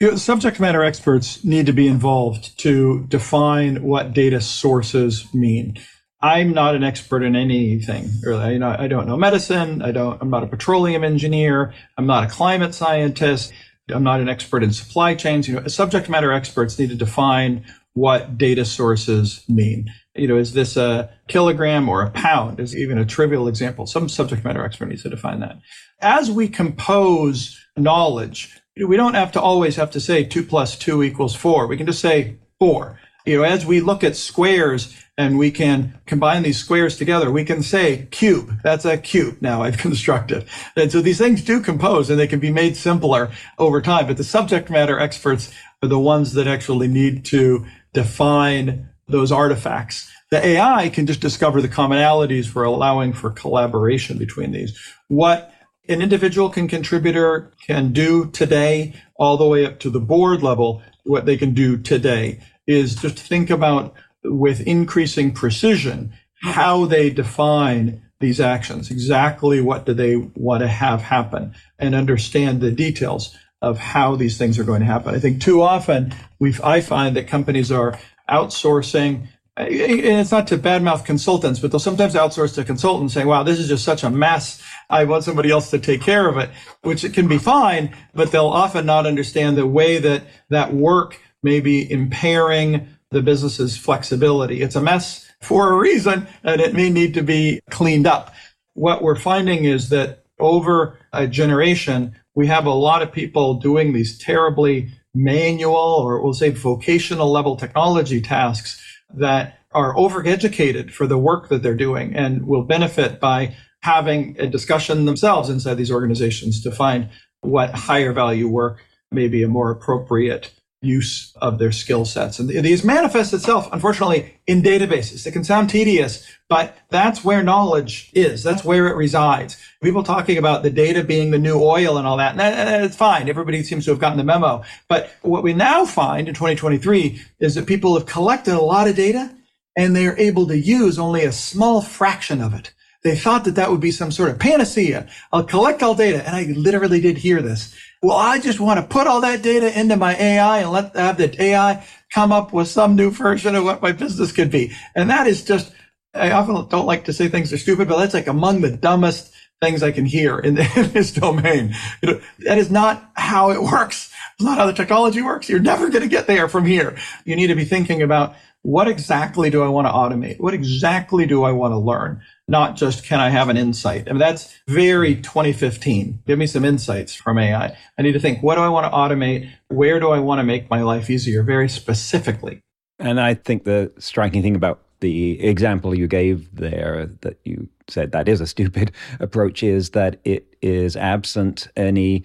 You 0.00 0.10
know, 0.10 0.16
subject 0.16 0.60
matter 0.60 0.82
experts 0.82 1.44
need 1.44 1.66
to 1.66 1.72
be 1.72 1.86
involved 1.86 2.58
to 2.60 3.04
define 3.08 3.82
what 3.82 4.14
data 4.14 4.40
sources 4.40 5.32
mean. 5.34 5.76
I'm 6.22 6.52
not 6.52 6.74
an 6.74 6.84
expert 6.84 7.22
in 7.22 7.34
anything 7.34 8.10
really. 8.22 8.62
I 8.62 8.88
don't 8.88 9.06
know 9.06 9.16
medicine. 9.16 9.80
I 9.80 9.90
don't. 9.90 10.20
I'm 10.20 10.30
not 10.30 10.42
a 10.42 10.46
petroleum 10.46 11.02
engineer. 11.02 11.72
I'm 11.96 12.06
not 12.06 12.24
a 12.24 12.28
climate 12.28 12.74
scientist. 12.74 13.52
I'm 13.88 14.02
not 14.02 14.20
an 14.20 14.28
expert 14.28 14.62
in 14.62 14.72
supply 14.72 15.14
chains. 15.14 15.48
You 15.48 15.60
know, 15.60 15.66
subject 15.66 16.08
matter 16.08 16.32
experts 16.32 16.78
need 16.78 16.90
to 16.90 16.94
define 16.94 17.64
what 17.94 18.36
data 18.38 18.64
sources 18.64 19.42
mean. 19.48 19.92
You 20.14 20.28
know, 20.28 20.36
is 20.36 20.52
this 20.52 20.76
a 20.76 21.10
kilogram 21.28 21.88
or 21.88 22.02
a 22.02 22.10
pound? 22.10 22.60
Is 22.60 22.76
even 22.76 22.98
a 22.98 23.06
trivial 23.06 23.48
example. 23.48 23.86
Some 23.86 24.08
subject 24.08 24.44
matter 24.44 24.64
expert 24.64 24.86
needs 24.86 25.02
to 25.04 25.10
define 25.10 25.40
that. 25.40 25.58
As 26.00 26.30
we 26.30 26.48
compose 26.48 27.58
knowledge, 27.76 28.60
we 28.76 28.96
don't 28.96 29.14
have 29.14 29.32
to 29.32 29.40
always 29.40 29.76
have 29.76 29.90
to 29.92 30.00
say 30.00 30.24
two 30.24 30.44
plus 30.44 30.76
two 30.76 31.02
equals 31.02 31.34
four. 31.34 31.66
We 31.66 31.78
can 31.78 31.86
just 31.86 32.00
say 32.00 32.36
four. 32.58 33.00
You 33.26 33.38
know, 33.38 33.44
as 33.44 33.66
we 33.66 33.80
look 33.80 34.04
at 34.04 34.16
squares 34.16 34.94
and 35.20 35.36
we 35.36 35.50
can 35.50 36.00
combine 36.06 36.42
these 36.42 36.56
squares 36.56 36.96
together, 36.96 37.30
we 37.30 37.44
can 37.44 37.62
say 37.62 38.08
cube. 38.10 38.58
That's 38.64 38.86
a 38.86 38.96
cube 38.96 39.36
now 39.42 39.62
I've 39.62 39.76
constructed. 39.86 40.46
And 40.74 40.90
so 40.90 41.02
these 41.02 41.18
things 41.18 41.44
do 41.44 41.60
compose 41.60 42.08
and 42.08 42.18
they 42.18 42.26
can 42.26 42.40
be 42.40 42.50
made 42.50 42.74
simpler 42.74 43.30
over 43.58 43.82
time. 43.82 44.06
But 44.06 44.16
the 44.16 44.24
subject 44.24 44.70
matter 44.70 44.98
experts 44.98 45.52
are 45.82 45.88
the 45.88 45.98
ones 45.98 46.32
that 46.32 46.46
actually 46.46 46.88
need 46.88 47.26
to 47.26 47.66
define 47.92 48.88
those 49.08 49.30
artifacts. 49.30 50.10
The 50.30 50.42
AI 50.42 50.88
can 50.88 51.06
just 51.06 51.20
discover 51.20 51.60
the 51.60 51.68
commonalities 51.68 52.46
for 52.46 52.64
allowing 52.64 53.12
for 53.12 53.30
collaboration 53.30 54.16
between 54.16 54.52
these. 54.52 54.74
What 55.08 55.52
an 55.86 56.00
individual 56.00 56.48
can 56.48 56.66
contributor 56.66 57.52
can 57.66 57.92
do 57.92 58.30
today, 58.30 58.94
all 59.16 59.36
the 59.36 59.46
way 59.46 59.66
up 59.66 59.80
to 59.80 59.90
the 59.90 60.00
board 60.00 60.42
level, 60.42 60.82
what 61.04 61.26
they 61.26 61.36
can 61.36 61.52
do 61.52 61.76
today 61.76 62.40
is 62.66 62.94
just 62.94 63.18
think 63.18 63.50
about 63.50 63.94
with 64.24 64.60
increasing 64.66 65.32
precision 65.32 66.12
how 66.42 66.86
they 66.86 67.10
define 67.10 68.02
these 68.20 68.40
actions. 68.40 68.90
Exactly 68.90 69.60
what 69.60 69.86
do 69.86 69.94
they 69.94 70.16
want 70.16 70.60
to 70.60 70.68
have 70.68 71.02
happen 71.02 71.54
and 71.78 71.94
understand 71.94 72.60
the 72.60 72.70
details 72.70 73.36
of 73.62 73.78
how 73.78 74.16
these 74.16 74.38
things 74.38 74.58
are 74.58 74.64
going 74.64 74.80
to 74.80 74.86
happen. 74.86 75.14
I 75.14 75.18
think 75.18 75.42
too 75.42 75.62
often 75.62 76.14
we 76.38 76.54
I 76.62 76.80
find 76.80 77.16
that 77.16 77.28
companies 77.28 77.70
are 77.70 77.98
outsourcing 78.28 79.28
and 79.56 79.68
it's 79.68 80.30
not 80.30 80.46
to 80.48 80.58
badmouth 80.58 81.04
consultants, 81.04 81.60
but 81.60 81.70
they'll 81.70 81.80
sometimes 81.80 82.14
outsource 82.14 82.54
to 82.54 82.64
consultants 82.64 83.12
saying, 83.12 83.26
wow, 83.26 83.42
this 83.42 83.58
is 83.58 83.68
just 83.68 83.84
such 83.84 84.02
a 84.04 84.10
mess. 84.10 84.62
I 84.88 85.04
want 85.04 85.24
somebody 85.24 85.50
else 85.50 85.70
to 85.70 85.78
take 85.78 86.00
care 86.00 86.28
of 86.28 86.38
it, 86.38 86.50
which 86.82 87.04
it 87.04 87.12
can 87.12 87.28
be 87.28 87.36
fine, 87.36 87.94
but 88.14 88.32
they'll 88.32 88.46
often 88.46 88.86
not 88.86 89.06
understand 89.06 89.56
the 89.58 89.66
way 89.66 89.98
that 89.98 90.22
that 90.48 90.72
work 90.72 91.20
may 91.42 91.60
be 91.60 91.90
impairing 91.90 92.88
the 93.10 93.22
business's 93.22 93.76
flexibility. 93.76 94.62
It's 94.62 94.76
a 94.76 94.80
mess 94.80 95.30
for 95.40 95.72
a 95.72 95.76
reason, 95.76 96.28
and 96.44 96.60
it 96.60 96.74
may 96.74 96.90
need 96.90 97.14
to 97.14 97.22
be 97.22 97.60
cleaned 97.70 98.06
up. 98.06 98.34
What 98.74 99.02
we're 99.02 99.16
finding 99.16 99.64
is 99.64 99.88
that 99.88 100.24
over 100.38 100.98
a 101.12 101.26
generation, 101.26 102.14
we 102.34 102.46
have 102.46 102.66
a 102.66 102.72
lot 102.72 103.02
of 103.02 103.12
people 103.12 103.54
doing 103.54 103.92
these 103.92 104.18
terribly 104.18 104.90
manual 105.14 105.74
or 105.74 106.22
we'll 106.22 106.32
say 106.32 106.50
vocational 106.50 107.30
level 107.30 107.56
technology 107.56 108.20
tasks 108.20 108.80
that 109.12 109.58
are 109.72 109.94
overeducated 109.94 110.90
for 110.92 111.06
the 111.06 111.18
work 111.18 111.48
that 111.48 111.62
they're 111.62 111.74
doing 111.74 112.14
and 112.14 112.46
will 112.46 112.62
benefit 112.62 113.20
by 113.20 113.54
having 113.82 114.36
a 114.38 114.46
discussion 114.46 115.04
themselves 115.04 115.48
inside 115.48 115.74
these 115.74 115.90
organizations 115.90 116.62
to 116.62 116.70
find 116.70 117.08
what 117.40 117.70
higher 117.74 118.12
value 118.12 118.46
work 118.46 118.84
may 119.10 119.26
be 119.26 119.42
a 119.42 119.48
more 119.48 119.70
appropriate 119.70 120.52
use 120.82 121.34
of 121.42 121.58
their 121.58 121.72
skill 121.72 122.04
sets. 122.04 122.38
And 122.38 122.48
these 122.48 122.84
manifest 122.84 123.34
itself, 123.34 123.68
unfortunately, 123.70 124.40
in 124.46 124.62
databases. 124.62 125.26
It 125.26 125.32
can 125.32 125.44
sound 125.44 125.68
tedious, 125.68 126.26
but 126.48 126.76
that's 126.88 127.22
where 127.22 127.42
knowledge 127.42 128.10
is. 128.14 128.42
That's 128.42 128.64
where 128.64 128.88
it 128.88 128.96
resides. 128.96 129.58
People 129.82 130.02
talking 130.02 130.38
about 130.38 130.62
the 130.62 130.70
data 130.70 131.04
being 131.04 131.30
the 131.30 131.38
new 131.38 131.62
oil 131.62 131.98
and 131.98 132.06
all 132.06 132.16
that, 132.16 132.38
and 132.40 132.84
it's 132.84 132.96
fine. 132.96 133.28
Everybody 133.28 133.62
seems 133.62 133.84
to 133.84 133.90
have 133.90 134.00
gotten 134.00 134.16
the 134.16 134.24
memo. 134.24 134.64
But 134.88 135.10
what 135.20 135.42
we 135.42 135.52
now 135.52 135.84
find 135.84 136.28
in 136.28 136.34
2023 136.34 137.20
is 137.40 137.54
that 137.56 137.66
people 137.66 137.94
have 137.98 138.06
collected 138.06 138.54
a 138.54 138.62
lot 138.62 138.88
of 138.88 138.96
data 138.96 139.34
and 139.76 139.94
they're 139.94 140.18
able 140.18 140.46
to 140.48 140.58
use 140.58 140.98
only 140.98 141.24
a 141.24 141.32
small 141.32 141.82
fraction 141.82 142.40
of 142.40 142.54
it. 142.54 142.72
They 143.02 143.16
thought 143.16 143.44
that 143.44 143.54
that 143.54 143.70
would 143.70 143.80
be 143.80 143.92
some 143.92 144.12
sort 144.12 144.30
of 144.30 144.38
panacea. 144.38 145.08
I'll 145.32 145.44
collect 145.44 145.82
all 145.82 145.94
data. 145.94 146.26
And 146.26 146.36
I 146.36 146.44
literally 146.52 147.00
did 147.00 147.16
hear 147.16 147.40
this. 147.40 147.74
Well, 148.02 148.16
I 148.16 148.38
just 148.38 148.60
want 148.60 148.80
to 148.80 148.86
put 148.86 149.06
all 149.06 149.22
that 149.22 149.42
data 149.42 149.78
into 149.78 149.96
my 149.96 150.14
AI 150.16 150.58
and 150.60 150.70
let 150.70 150.96
have 150.96 151.16
the 151.16 151.42
AI 151.42 151.86
come 152.12 152.32
up 152.32 152.52
with 152.52 152.68
some 152.68 152.96
new 152.96 153.10
version 153.10 153.54
of 153.54 153.64
what 153.64 153.82
my 153.82 153.92
business 153.92 154.32
could 154.32 154.50
be. 154.50 154.72
And 154.94 155.08
that 155.10 155.26
is 155.26 155.44
just, 155.44 155.72
I 156.14 156.32
often 156.32 156.68
don't 156.68 156.86
like 156.86 157.04
to 157.06 157.12
say 157.12 157.28
things 157.28 157.52
are 157.52 157.58
stupid, 157.58 157.88
but 157.88 157.98
that's 157.98 158.14
like 158.14 158.26
among 158.26 158.60
the 158.60 158.76
dumbest 158.76 159.32
things 159.60 159.82
I 159.82 159.92
can 159.92 160.06
hear 160.06 160.38
in, 160.38 160.54
this 160.74 161.12
domain. 161.12 161.74
You 162.02 162.12
know, 162.12 162.20
that 162.40 162.58
is 162.58 162.70
not 162.70 163.10
how 163.14 163.50
it 163.50 163.62
works. 163.62 164.12
It's 164.34 164.44
not 164.44 164.58
how 164.58 164.66
the 164.66 164.72
technology 164.72 165.22
works. 165.22 165.48
You're 165.48 165.60
never 165.60 165.88
going 165.90 166.02
to 166.02 166.08
get 166.08 166.26
there 166.26 166.48
from 166.48 166.64
here. 166.64 166.96
You 167.24 167.36
need 167.36 167.48
to 167.48 167.54
be 167.54 167.64
thinking 167.64 168.02
about 168.02 168.34
what 168.62 168.88
exactly 168.88 169.50
do 169.50 169.62
I 169.62 169.68
want 169.68 169.86
to 169.86 169.92
automate? 169.92 170.38
What 170.38 170.54
exactly 170.54 171.26
do 171.26 171.44
I 171.44 171.52
want 171.52 171.72
to 171.72 171.78
learn? 171.78 172.22
Not 172.50 172.74
just 172.74 173.04
can 173.04 173.20
I 173.20 173.30
have 173.30 173.48
an 173.48 173.56
insight? 173.56 174.08
I 174.08 174.10
mean, 174.10 174.18
that's 174.18 174.52
very 174.66 175.14
2015. 175.14 176.24
Give 176.26 176.36
me 176.36 176.48
some 176.48 176.64
insights 176.64 177.14
from 177.14 177.38
AI. 177.38 177.76
I 177.96 178.02
need 178.02 178.12
to 178.12 178.18
think, 178.18 178.42
what 178.42 178.56
do 178.56 178.60
I 178.60 178.68
want 178.68 178.90
to 178.90 178.90
automate? 178.90 179.48
Where 179.68 180.00
do 180.00 180.10
I 180.10 180.18
want 180.18 180.40
to 180.40 180.42
make 180.42 180.68
my 180.68 180.82
life 180.82 181.08
easier? 181.08 181.44
Very 181.44 181.68
specifically. 181.68 182.60
And 182.98 183.20
I 183.20 183.34
think 183.34 183.62
the 183.62 183.92
striking 183.98 184.42
thing 184.42 184.56
about 184.56 184.82
the 184.98 185.40
example 185.40 185.94
you 185.94 186.08
gave 186.08 186.52
there 186.56 187.08
that 187.20 187.38
you 187.44 187.68
said 187.88 188.10
that 188.12 188.28
is 188.28 188.40
a 188.40 188.48
stupid 188.48 188.90
approach 189.20 189.62
is 189.62 189.90
that 189.90 190.18
it 190.24 190.56
is 190.60 190.96
absent 190.96 191.68
any 191.76 192.24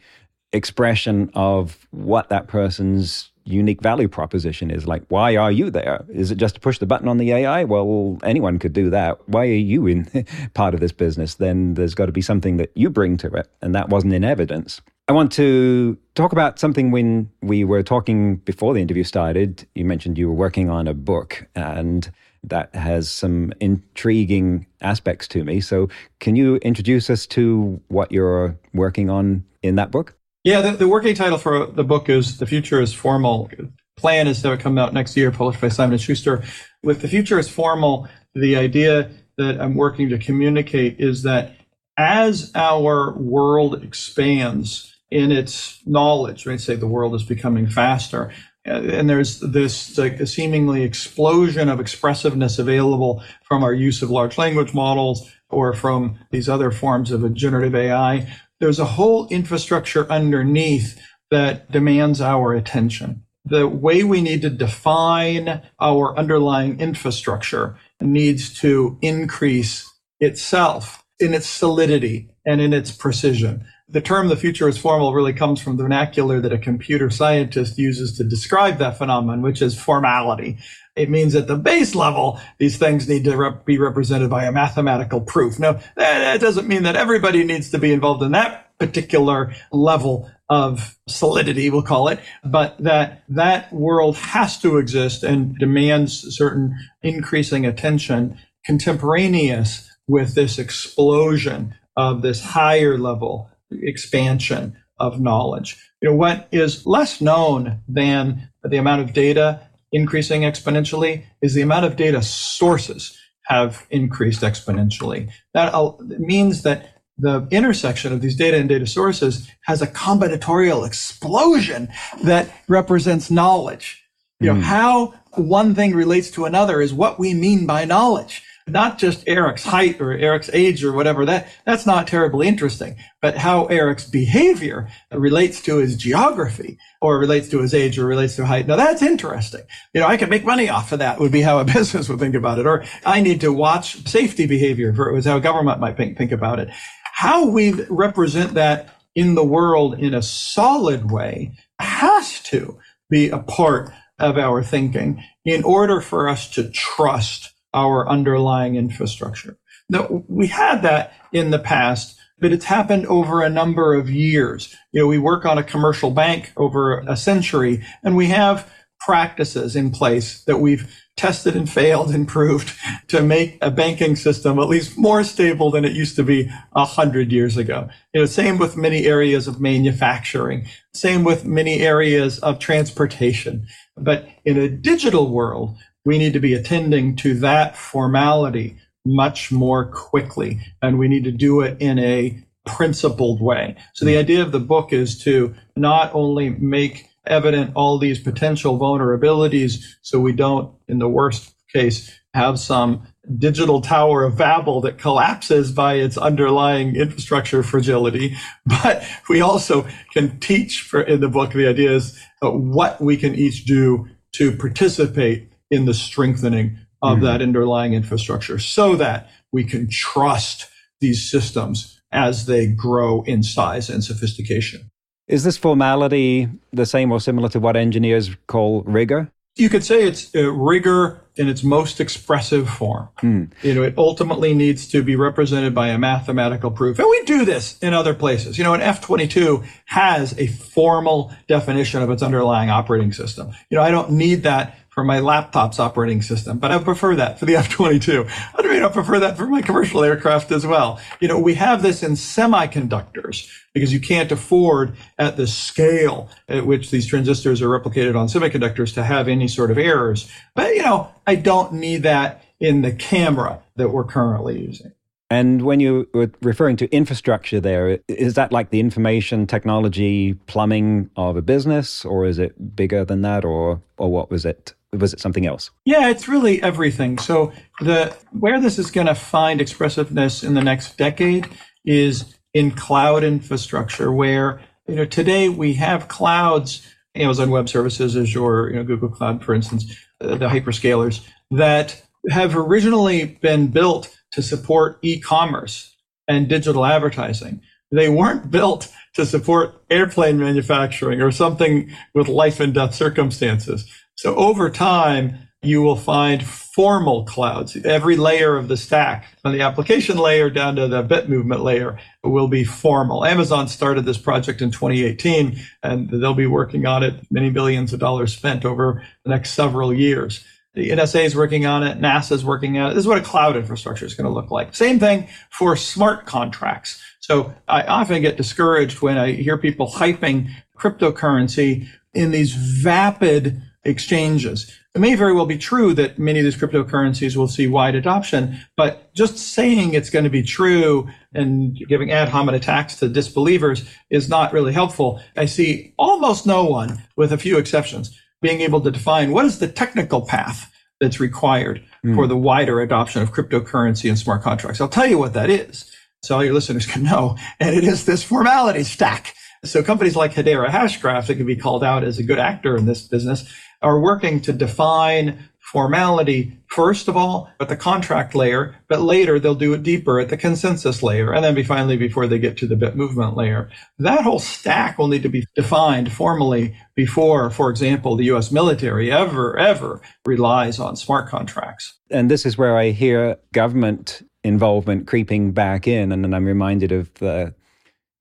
expression 0.53 1.29
of 1.35 1.87
what 1.91 2.29
that 2.29 2.47
person's 2.47 3.31
unique 3.45 3.81
value 3.81 4.07
proposition 4.07 4.71
is. 4.71 4.87
Like, 4.87 5.03
why 5.07 5.35
are 5.37 5.51
you 5.51 5.69
there? 5.69 6.03
Is 6.09 6.31
it 6.31 6.35
just 6.35 6.55
to 6.55 6.61
push 6.61 6.79
the 6.79 6.85
button 6.85 7.07
on 7.07 7.17
the 7.17 7.31
AI? 7.31 7.63
Well, 7.63 8.17
anyone 8.23 8.59
could 8.59 8.73
do 8.73 8.89
that. 8.89 9.27
Why 9.29 9.41
are 9.41 9.45
you 9.45 9.87
in 9.87 10.25
part 10.53 10.73
of 10.73 10.79
this 10.79 10.91
business? 10.91 11.35
Then 11.35 11.75
there's 11.75 11.95
got 11.95 12.07
to 12.07 12.11
be 12.11 12.21
something 12.21 12.57
that 12.57 12.71
you 12.75 12.89
bring 12.89 13.17
to 13.17 13.27
it. 13.33 13.49
And 13.61 13.73
that 13.75 13.89
wasn't 13.89 14.13
in 14.13 14.23
evidence. 14.23 14.81
I 15.07 15.13
want 15.13 15.31
to 15.33 15.97
talk 16.15 16.31
about 16.31 16.57
something 16.57 16.89
when 16.89 17.29
we 17.41 17.63
were 17.63 17.83
talking 17.83 18.37
before 18.37 18.73
the 18.73 18.81
interview 18.81 19.03
started. 19.03 19.67
You 19.75 19.85
mentioned 19.85 20.17
you 20.17 20.27
were 20.27 20.33
working 20.33 20.69
on 20.69 20.87
a 20.87 20.95
book 20.95 21.47
and 21.55 22.09
that 22.43 22.73
has 22.75 23.09
some 23.09 23.53
intriguing 23.59 24.65
aspects 24.81 25.27
to 25.29 25.43
me. 25.43 25.61
So, 25.61 25.89
can 26.19 26.35
you 26.35 26.57
introduce 26.57 27.09
us 27.09 27.25
to 27.27 27.81
what 27.87 28.11
you're 28.11 28.57
working 28.73 29.09
on 29.09 29.45
in 29.61 29.75
that 29.75 29.91
book? 29.91 30.15
Yeah, 30.45 30.61
the, 30.61 30.71
the 30.73 30.87
working 30.87 31.15
title 31.15 31.39
for 31.39 31.65
the 31.65 31.83
book 31.83 32.07
is 32.07 32.37
"The 32.37 32.45
Future 32.45 32.79
Is 32.79 32.93
Formal." 32.93 33.49
Plan 33.97 34.27
is 34.27 34.43
to 34.43 34.49
have 34.49 34.59
it 34.59 34.61
come 34.61 34.77
out 34.77 34.93
next 34.93 35.17
year, 35.17 35.31
published 35.31 35.59
by 35.59 35.69
Simon 35.69 35.93
and 35.93 36.01
Schuster. 36.01 36.43
With 36.83 37.01
"The 37.01 37.07
Future 37.07 37.39
Is 37.39 37.49
Formal," 37.49 38.07
the 38.35 38.55
idea 38.55 39.09
that 39.39 39.59
I'm 39.59 39.73
working 39.73 40.07
to 40.09 40.19
communicate 40.19 40.99
is 40.99 41.23
that 41.23 41.55
as 41.97 42.51
our 42.53 43.17
world 43.17 43.83
expands 43.83 44.95
in 45.09 45.31
its 45.31 45.81
knowledge, 45.87 46.45
right? 46.45 46.61
Say 46.61 46.75
the 46.75 46.85
world 46.85 47.15
is 47.15 47.23
becoming 47.23 47.65
faster, 47.65 48.31
uh, 48.67 48.73
and 48.83 49.09
there's 49.09 49.39
this 49.39 49.97
like, 49.97 50.27
seemingly 50.27 50.83
explosion 50.83 51.69
of 51.69 51.79
expressiveness 51.79 52.59
available 52.59 53.23
from 53.41 53.63
our 53.63 53.73
use 53.73 54.03
of 54.03 54.11
large 54.11 54.37
language 54.37 54.75
models 54.75 55.27
or 55.49 55.73
from 55.73 56.19
these 56.29 56.47
other 56.47 56.69
forms 56.69 57.09
of 57.09 57.33
generative 57.33 57.73
AI 57.73 58.31
there's 58.59 58.79
a 58.79 58.85
whole 58.85 59.27
infrastructure 59.27 60.09
underneath 60.11 60.99
that 61.31 61.71
demands 61.71 62.21
our 62.21 62.53
attention. 62.53 63.23
The 63.45 63.67
way 63.67 64.03
we 64.03 64.21
need 64.21 64.41
to 64.41 64.49
define 64.49 65.61
our 65.79 66.17
underlying 66.17 66.79
infrastructure 66.79 67.77
needs 68.01 68.53
to 68.61 68.97
increase 69.01 69.91
itself 70.19 71.03
in 71.19 71.33
its 71.33 71.47
solidity 71.47 72.29
and 72.45 72.59
in 72.61 72.73
its 72.73 72.91
precision. 72.91 73.65
The 73.87 74.01
term 74.01 74.29
the 74.29 74.35
future 74.35 74.67
is 74.67 74.79
formal 74.79 75.13
really 75.13 75.33
comes 75.33 75.61
from 75.61 75.77
the 75.77 75.83
vernacular 75.83 76.41
that 76.41 76.51
a 76.51 76.57
computer 76.57 77.09
scientist 77.11 77.77
uses 77.77 78.17
to 78.17 78.23
describe 78.23 78.79
that 78.79 78.97
phenomenon, 78.97 79.43
which 79.43 79.61
is 79.61 79.79
formality. 79.79 80.57
It 80.95 81.09
means 81.09 81.35
at 81.35 81.47
the 81.47 81.57
base 81.57 81.93
level, 81.93 82.39
these 82.57 82.77
things 82.77 83.09
need 83.09 83.25
to 83.25 83.35
rep- 83.35 83.65
be 83.65 83.77
represented 83.77 84.29
by 84.29 84.45
a 84.45 84.51
mathematical 84.51 85.21
proof. 85.21 85.59
Now, 85.59 85.79
that 85.95 86.39
doesn't 86.39 86.67
mean 86.67 86.83
that 86.83 86.95
everybody 86.95 87.43
needs 87.43 87.69
to 87.71 87.79
be 87.79 87.91
involved 87.91 88.23
in 88.23 88.31
that 88.31 88.77
particular 88.79 89.53
level 89.71 90.29
of 90.49 90.97
solidity, 91.07 91.69
we'll 91.69 91.81
call 91.81 92.07
it, 92.07 92.19
but 92.43 92.77
that 92.79 93.23
that 93.29 93.71
world 93.73 94.15
has 94.17 94.59
to 94.59 94.77
exist 94.77 95.23
and 95.23 95.57
demands 95.57 96.35
certain 96.35 96.77
increasing 97.01 97.65
attention 97.65 98.37
contemporaneous 98.65 99.89
with 100.07 100.35
this 100.35 100.59
explosion 100.59 101.75
of 101.97 102.21
this 102.21 102.43
higher 102.43 102.97
level 102.97 103.49
expansion 103.71 104.75
of 104.99 105.19
knowledge. 105.19 105.77
You 106.01 106.09
know, 106.09 106.15
what 106.15 106.47
is 106.51 106.85
less 106.85 107.21
known 107.21 107.81
than 107.87 108.49
the 108.63 108.77
amount 108.77 109.01
of 109.01 109.13
data 109.13 109.64
increasing 109.95 110.41
exponentially 110.41 111.23
is 111.41 111.53
the 111.53 111.61
amount 111.61 111.85
of 111.85 111.95
data 111.95 112.21
sources 112.21 113.17
have 113.45 113.85
increased 113.89 114.41
exponentially. 114.41 115.29
That 115.53 115.73
means 116.19 116.63
that 116.63 117.01
the 117.17 117.47
intersection 117.49 118.11
of 118.11 118.21
these 118.21 118.35
data 118.35 118.57
and 118.57 118.67
data 118.67 118.85
sources 118.85 119.49
has 119.61 119.81
a 119.81 119.87
combinatorial 119.87 120.85
explosion 120.85 121.87
that 122.23 122.49
represents 122.67 123.31
knowledge. 123.31 124.03
You 124.41 124.53
know, 124.53 124.59
mm. 124.59 124.63
how 124.63 125.13
one 125.35 125.73
thing 125.75 125.95
relates 125.95 126.29
to 126.31 126.43
another 126.43 126.81
is 126.81 126.93
what 126.93 127.17
we 127.17 127.33
mean 127.33 127.65
by 127.65 127.85
knowledge 127.85 128.43
not 128.67 128.97
just 128.97 129.27
Eric's 129.27 129.63
height 129.63 130.01
or 130.01 130.13
Eric's 130.13 130.49
age 130.51 130.83
or 130.83 130.91
whatever. 130.91 131.25
That 131.25 131.47
that's 131.65 131.85
not 131.85 132.07
terribly 132.07 132.47
interesting, 132.47 132.95
but 133.21 133.37
how 133.37 133.65
Eric's 133.65 134.07
behavior 134.07 134.89
relates 135.11 135.61
to 135.63 135.77
his 135.77 135.95
geography 135.95 136.77
or 137.01 137.19
relates 137.19 137.47
to 137.49 137.61
his 137.61 137.73
age 137.73 137.99
or 137.99 138.05
relates 138.05 138.35
to 138.37 138.45
height. 138.45 138.67
Now 138.67 138.75
that's 138.75 139.03
interesting. 139.03 139.61
You 139.93 140.01
know, 140.01 140.07
I 140.07 140.17
can 140.17 140.29
make 140.29 140.45
money 140.45 140.67
off 140.69 140.91
of 140.91 140.99
that 140.99 141.19
would 141.19 141.31
be 141.31 141.41
how 141.41 141.59
a 141.59 141.65
business 141.75 142.09
would 142.09 142.19
think 142.19 142.35
about 142.35 142.59
it. 142.59 142.65
Or 142.65 142.83
I 143.05 143.21
need 143.21 143.41
to 143.41 143.53
watch 143.53 144.07
safety 144.07 144.47
behavior 144.47 144.93
for 144.93 145.13
was 145.13 145.25
how 145.25 145.39
government 145.39 145.79
might 145.79 145.97
think, 145.97 146.17
think 146.17 146.31
about 146.31 146.59
it. 146.59 146.69
How 147.13 147.45
we 147.45 147.73
represent 147.89 148.55
that 148.55 148.89
in 149.13 149.35
the 149.35 149.45
world 149.45 149.99
in 149.99 150.13
a 150.13 150.21
solid 150.21 151.11
way 151.11 151.53
has 151.79 152.41
to 152.41 152.77
be 153.09 153.29
a 153.29 153.39
part 153.39 153.91
of 154.19 154.37
our 154.37 154.63
thinking 154.63 155.23
in 155.43 155.63
order 155.63 156.01
for 156.01 156.27
us 156.27 156.49
to 156.49 156.69
trust 156.69 157.51
our 157.75 158.09
underlying 158.09 158.75
infrastructure. 158.75 159.57
Now, 159.89 160.23
we 160.27 160.47
had 160.47 160.81
that 160.81 161.13
in 161.31 161.51
the 161.51 161.59
past, 161.59 162.17
but 162.39 162.51
it's 162.51 162.65
happened 162.65 163.05
over 163.05 163.41
a 163.41 163.49
number 163.49 163.93
of 163.93 164.09
years. 164.09 164.75
You 164.91 165.01
know, 165.01 165.07
we 165.07 165.19
work 165.19 165.45
on 165.45 165.57
a 165.57 165.63
commercial 165.63 166.09
bank 166.09 166.51
over 166.57 166.99
a 167.01 167.15
century, 167.15 167.85
and 168.03 168.15
we 168.15 168.27
have 168.27 168.71
practices 168.99 169.75
in 169.75 169.91
place 169.91 170.43
that 170.45 170.57
we've 170.57 170.91
tested 171.15 171.55
and 171.55 171.69
failed 171.69 172.13
and 172.13 172.27
proved 172.27 172.73
to 173.07 173.21
make 173.21 173.57
a 173.61 173.71
banking 173.71 174.15
system 174.15 174.59
at 174.59 174.67
least 174.67 174.97
more 174.97 175.23
stable 175.23 175.71
than 175.71 175.85
it 175.85 175.93
used 175.93 176.15
to 176.15 176.23
be 176.23 176.49
a 176.75 176.85
hundred 176.85 177.31
years 177.31 177.55
ago. 177.55 177.87
You 178.13 178.21
know, 178.21 178.25
same 178.25 178.57
with 178.57 178.75
many 178.75 179.05
areas 179.05 179.47
of 179.47 179.61
manufacturing, 179.61 180.67
same 180.93 181.23
with 181.23 181.45
many 181.45 181.81
areas 181.81 182.39
of 182.39 182.59
transportation. 182.59 183.67
But 183.95 184.27
in 184.43 184.57
a 184.57 184.67
digital 184.67 185.31
world, 185.31 185.77
we 186.05 186.17
need 186.17 186.33
to 186.33 186.39
be 186.39 186.53
attending 186.53 187.15
to 187.17 187.33
that 187.39 187.75
formality 187.75 188.77
much 189.05 189.51
more 189.51 189.85
quickly. 189.85 190.59
And 190.81 190.97
we 190.97 191.07
need 191.07 191.23
to 191.25 191.31
do 191.31 191.61
it 191.61 191.77
in 191.79 191.99
a 191.99 192.39
principled 192.65 193.41
way. 193.41 193.75
So 193.93 194.05
the 194.05 194.15
mm. 194.15 194.19
idea 194.19 194.41
of 194.41 194.51
the 194.51 194.59
book 194.59 194.93
is 194.93 195.17
to 195.23 195.53
not 195.75 196.13
only 196.13 196.49
make 196.49 197.09
evident 197.27 197.71
all 197.75 197.97
these 197.97 198.19
potential 198.19 198.79
vulnerabilities 198.79 199.83
so 200.01 200.19
we 200.19 200.33
don't, 200.33 200.73
in 200.87 200.99
the 200.99 201.09
worst 201.09 201.53
case, 201.71 202.11
have 202.33 202.59
some 202.59 203.07
digital 203.37 203.81
tower 203.81 204.23
of 204.23 204.37
Babel 204.37 204.81
that 204.81 204.97
collapses 204.97 205.71
by 205.71 205.95
its 205.95 206.17
underlying 206.17 206.95
infrastructure 206.95 207.63
fragility. 207.63 208.35
But 208.65 209.07
we 209.29 209.41
also 209.41 209.87
can 210.13 210.39
teach 210.39 210.81
for, 210.81 211.01
in 211.01 211.21
the 211.21 211.29
book, 211.29 211.53
the 211.53 211.67
idea 211.67 211.91
is 211.91 212.19
what 212.41 213.01
we 213.01 213.17
can 213.17 213.35
each 213.35 213.65
do 213.65 214.07
to 214.33 214.51
participate 214.51 215.49
in 215.71 215.85
the 215.85 215.93
strengthening 215.93 216.77
of 217.01 217.17
mm-hmm. 217.17 217.25
that 217.25 217.41
underlying 217.41 217.93
infrastructure 217.93 218.59
so 218.59 218.95
that 218.95 219.29
we 219.51 219.63
can 219.63 219.89
trust 219.89 220.67
these 220.99 221.29
systems 221.29 222.01
as 222.11 222.45
they 222.45 222.67
grow 222.67 223.21
in 223.23 223.43
size 223.43 223.89
and 223.89 224.03
sophistication. 224.03 224.89
Is 225.27 225.43
this 225.43 225.57
formality 225.57 226.47
the 226.71 226.85
same 226.85 227.11
or 227.11 227.19
similar 227.19 227.49
to 227.49 227.59
what 227.59 227.75
engineers 227.75 228.35
call 228.47 228.83
rigor? 228.83 229.31
You 229.55 229.69
could 229.69 229.83
say 229.83 230.03
it's 230.03 230.35
uh, 230.35 230.51
rigor 230.51 231.21
in 231.37 231.47
its 231.47 231.63
most 231.63 231.99
expressive 231.99 232.69
form. 232.69 233.07
Hmm. 233.19 233.45
You 233.61 233.73
know, 233.73 233.83
it 233.83 233.93
ultimately 233.97 234.53
needs 234.53 234.87
to 234.89 235.01
be 235.01 235.15
represented 235.15 235.73
by 235.73 235.89
a 235.89 235.97
mathematical 235.97 236.71
proof. 236.71 236.99
And 236.99 237.07
we 237.09 237.23
do 237.23 237.45
this 237.45 237.77
in 237.79 237.93
other 237.93 238.13
places. 238.13 238.57
You 238.57 238.65
know, 238.65 238.73
an 238.73 238.81
F-22 238.81 239.65
has 239.85 240.37
a 240.37 240.47
formal 240.47 241.33
definition 241.47 242.01
of 242.01 242.09
its 242.09 242.21
underlying 242.21 242.69
operating 242.69 243.13
system. 243.13 243.51
You 243.69 243.77
know, 243.77 243.83
I 243.83 243.91
don't 243.91 244.11
need 244.11 244.43
that 244.43 244.77
for 244.95 245.03
my 245.03 245.19
laptop's 245.19 245.77
operating 245.77 246.21
system, 246.21 246.57
but 246.57 246.71
I 246.71 246.79
prefer 246.79 247.17
that 247.17 247.37
for 247.37 247.45
the 247.45 247.55
F-22. 247.57 248.31
I 248.55 248.61
mean, 248.63 248.81
I 248.81 248.87
prefer 248.87 249.19
that 249.19 249.35
for 249.37 249.45
my 249.45 249.61
commercial 249.61 250.03
aircraft 250.03 250.51
as 250.53 250.65
well. 250.65 250.99
You 251.19 251.27
know, 251.27 251.37
we 251.37 251.55
have 251.55 251.83
this 251.83 252.01
in 252.01 252.13
semiconductors 252.13 253.51
because 253.73 253.91
you 253.91 253.99
can't 253.99 254.31
afford 254.31 254.95
at 255.19 255.35
the 255.35 255.47
scale 255.47 256.29
at 256.47 256.65
which 256.65 256.91
these 256.91 257.05
transistors 257.05 257.61
are 257.61 257.67
replicated 257.67 258.15
on 258.15 258.27
semiconductors 258.27 258.93
to 258.93 259.03
have 259.03 259.27
any 259.27 259.49
sort 259.49 259.69
of 259.69 259.77
errors. 259.77 260.31
But, 260.55 260.75
you 260.75 260.81
know, 260.81 261.13
I 261.27 261.35
don't 261.35 261.73
need 261.73 262.03
that 262.03 262.45
in 262.61 262.81
the 262.81 262.93
camera 262.93 263.61
that 263.75 263.89
we're 263.89 264.05
currently 264.05 264.61
using. 264.61 264.93
And 265.29 265.63
when 265.63 265.79
you 265.79 266.07
were 266.13 266.31
referring 266.41 266.77
to 266.77 266.89
infrastructure 266.95 267.59
there, 267.59 267.99
is 268.07 268.35
that 268.35 268.51
like 268.51 268.69
the 268.69 268.79
information 268.79 269.47
technology 269.47 270.35
plumbing 270.45 271.09
of 271.17 271.35
a 271.35 271.41
business, 271.41 272.05
or 272.05 272.25
is 272.25 272.37
it 272.37 272.75
bigger 272.75 273.03
than 273.03 273.21
that, 273.23 273.43
or 273.43 273.81
or 273.97 274.11
what 274.11 274.29
was 274.29 274.45
it? 274.45 274.73
Was 274.99 275.13
it 275.13 275.19
something 275.19 275.45
else? 275.45 275.71
Yeah, 275.85 276.09
it's 276.09 276.27
really 276.27 276.61
everything. 276.61 277.17
So 277.17 277.51
the 277.81 278.15
where 278.31 278.59
this 278.59 278.79
is 278.79 278.91
going 278.91 279.07
to 279.07 279.15
find 279.15 279.61
expressiveness 279.61 280.43
in 280.43 280.53
the 280.53 280.63
next 280.63 280.97
decade 280.97 281.49
is 281.85 282.35
in 282.53 282.71
cloud 282.71 283.23
infrastructure, 283.23 284.11
where 284.11 284.61
you 284.87 284.95
know 284.95 285.05
today 285.05 285.49
we 285.49 285.73
have 285.75 286.07
clouds, 286.07 286.87
Amazon 287.15 287.49
Web 287.51 287.69
Services, 287.69 288.15
Azure, 288.15 288.69
you 288.69 288.75
know, 288.77 288.83
Google 288.83 289.09
Cloud, 289.09 289.43
for 289.43 289.53
instance, 289.53 289.95
uh, 290.21 290.35
the 290.35 290.47
hyperscalers 290.47 291.25
that 291.51 292.01
have 292.29 292.55
originally 292.55 293.25
been 293.41 293.67
built 293.67 294.17
to 294.31 294.41
support 294.41 294.99
e-commerce 295.01 295.95
and 296.27 296.47
digital 296.47 296.85
advertising. 296.85 297.61
They 297.91 298.09
weren't 298.09 298.51
built 298.51 298.91
to 299.15 299.25
support 299.25 299.81
airplane 299.89 300.37
manufacturing 300.37 301.21
or 301.21 301.31
something 301.31 301.89
with 302.13 302.27
life 302.27 302.59
and 302.59 302.73
death 302.73 302.93
circumstances. 302.95 303.85
So 304.15 304.35
over 304.35 304.69
time, 304.69 305.45
you 305.65 305.81
will 305.81 305.95
find 305.95 306.45
formal 306.45 307.25
clouds. 307.25 307.75
Every 307.77 308.17
layer 308.17 308.55
of 308.55 308.67
the 308.67 308.77
stack, 308.77 309.25
from 309.41 309.53
the 309.53 309.61
application 309.61 310.17
layer 310.17 310.49
down 310.49 310.75
to 310.75 310.87
the 310.87 311.01
bit 311.01 311.27
movement 311.27 311.61
layer, 311.61 311.99
will 312.23 312.47
be 312.47 312.63
formal. 312.63 313.25
Amazon 313.25 313.67
started 313.67 314.05
this 314.05 314.17
project 314.17 314.61
in 314.61 314.71
2018, 314.71 315.59
and 315.83 316.09
they'll 316.09 316.33
be 316.33 316.45
working 316.45 316.85
on 316.85 317.03
it, 317.03 317.15
many 317.31 317.49
billions 317.49 317.93
of 317.93 317.99
dollars 317.99 318.35
spent 318.35 318.63
over 318.63 319.03
the 319.23 319.29
next 319.29 319.51
several 319.51 319.93
years. 319.93 320.45
The 320.75 320.89
NSA 320.89 321.23
is 321.23 321.35
working 321.35 321.65
on 321.65 321.83
it, 321.83 321.99
NASA 321.99 322.33
is 322.33 322.43
working 322.43 322.77
on 322.77 322.91
it. 322.91 322.95
This 322.95 323.03
is 323.03 323.07
what 323.07 323.17
a 323.17 323.21
cloud 323.21 323.55
infrastructure 323.55 324.05
is 324.05 324.13
going 324.13 324.25
to 324.25 324.33
look 324.33 324.51
like. 324.51 324.75
Same 324.75 324.99
thing 324.99 325.27
for 325.49 325.77
smart 325.77 326.25
contracts. 326.25 327.01
So 327.25 327.55
I 327.67 327.81
often 327.81 328.21
get 328.21 328.37
discouraged 328.37 329.01
when 329.01 329.17
I 329.17 329.31
hear 329.31 329.57
people 329.57 329.87
hyping 329.87 330.47
cryptocurrency 330.77 331.87
in 332.13 332.29
these 332.29 332.53
vapid 332.53 333.63
exchanges. 333.83 334.71
It 334.93 335.01
may 335.01 335.15
very 335.15 335.33
well 335.33 335.47
be 335.47 335.57
true 335.57 335.95
that 335.95 336.19
many 336.19 336.37
of 336.37 336.45
these 336.45 336.55
cryptocurrencies 336.55 337.35
will 337.35 337.47
see 337.47 337.65
wide 337.65 337.95
adoption, 337.95 338.59
but 338.77 339.11
just 339.15 339.39
saying 339.39 339.95
it's 339.95 340.11
going 340.11 340.25
to 340.25 340.29
be 340.29 340.43
true 340.43 341.09
and 341.33 341.75
giving 341.89 342.11
ad 342.11 342.29
hominem 342.29 342.61
attacks 342.61 342.97
to 342.97 343.09
disbelievers 343.09 343.89
is 344.11 344.29
not 344.29 344.53
really 344.53 344.71
helpful. 344.71 345.19
I 345.35 345.45
see 345.45 345.95
almost 345.97 346.45
no 346.45 346.63
one, 346.63 347.01
with 347.15 347.33
a 347.33 347.39
few 347.39 347.57
exceptions, 347.57 348.15
being 348.39 348.61
able 348.61 348.81
to 348.81 348.91
define 348.91 349.31
what 349.31 349.45
is 349.45 349.57
the 349.57 349.67
technical 349.67 350.21
path 350.21 350.71
that's 351.01 351.19
required 351.19 351.83
mm. 352.05 352.13
for 352.13 352.27
the 352.27 352.37
wider 352.37 352.81
adoption 352.81 353.23
of 353.23 353.33
cryptocurrency 353.33 354.09
and 354.09 354.19
smart 354.19 354.43
contracts. 354.43 354.79
I'll 354.79 354.87
tell 354.87 355.07
you 355.07 355.17
what 355.17 355.33
that 355.33 355.49
is. 355.49 355.91
So 356.25 356.35
all 356.35 356.43
your 356.43 356.53
listeners 356.53 356.85
can 356.85 357.03
know. 357.03 357.37
And 357.59 357.75
it 357.75 357.83
is 357.83 358.05
this 358.05 358.23
formality 358.23 358.83
stack. 358.83 359.33
So 359.63 359.83
companies 359.83 360.15
like 360.15 360.33
Hedera 360.33 360.69
Hashgraph 360.69 361.27
that 361.27 361.35
can 361.35 361.45
be 361.45 361.55
called 361.55 361.83
out 361.83 362.03
as 362.03 362.19
a 362.19 362.23
good 362.23 362.39
actor 362.39 362.77
in 362.77 362.85
this 362.85 363.01
business 363.07 363.51
are 363.81 363.99
working 363.99 364.39
to 364.41 364.53
define 364.53 365.49
formality, 365.59 366.57
first 366.67 367.07
of 367.07 367.17
all, 367.17 367.49
at 367.59 367.67
the 367.67 367.75
contract 367.75 368.35
layer, 368.35 368.75
but 368.87 369.01
later 369.01 369.39
they'll 369.39 369.55
do 369.55 369.73
it 369.73 369.81
deeper 369.81 370.19
at 370.19 370.29
the 370.29 370.37
consensus 370.37 371.01
layer, 371.01 371.33
and 371.33 371.43
then 371.43 371.55
be 371.55 371.63
finally 371.63 371.97
before 371.97 372.27
they 372.27 372.37
get 372.37 372.55
to 372.55 372.67
the 372.67 372.75
bit 372.75 372.95
movement 372.95 373.35
layer. 373.35 373.69
That 373.97 374.21
whole 374.21 374.39
stack 374.39 374.97
will 374.97 375.07
need 375.07 375.23
to 375.23 375.29
be 375.29 375.45
defined 375.55 376.11
formally 376.11 376.77
before, 376.95 377.49
for 377.49 377.71
example, 377.71 378.15
the 378.15 378.25
US 378.25 378.51
military 378.51 379.11
ever, 379.11 379.57
ever 379.57 380.01
relies 380.25 380.79
on 380.79 380.95
smart 380.95 381.27
contracts. 381.27 381.95
And 382.11 382.29
this 382.29 382.45
is 382.45 382.57
where 382.57 382.77
I 382.77 382.91
hear 382.91 383.37
government 383.51 384.21
involvement 384.45 385.07
creeping 385.07 385.51
back 385.51 385.87
in, 385.87 386.11
and 386.11 386.23
then 386.23 386.33
I'm 386.33 386.45
reminded 386.45 386.91
of 386.91 387.13
the 387.15 387.53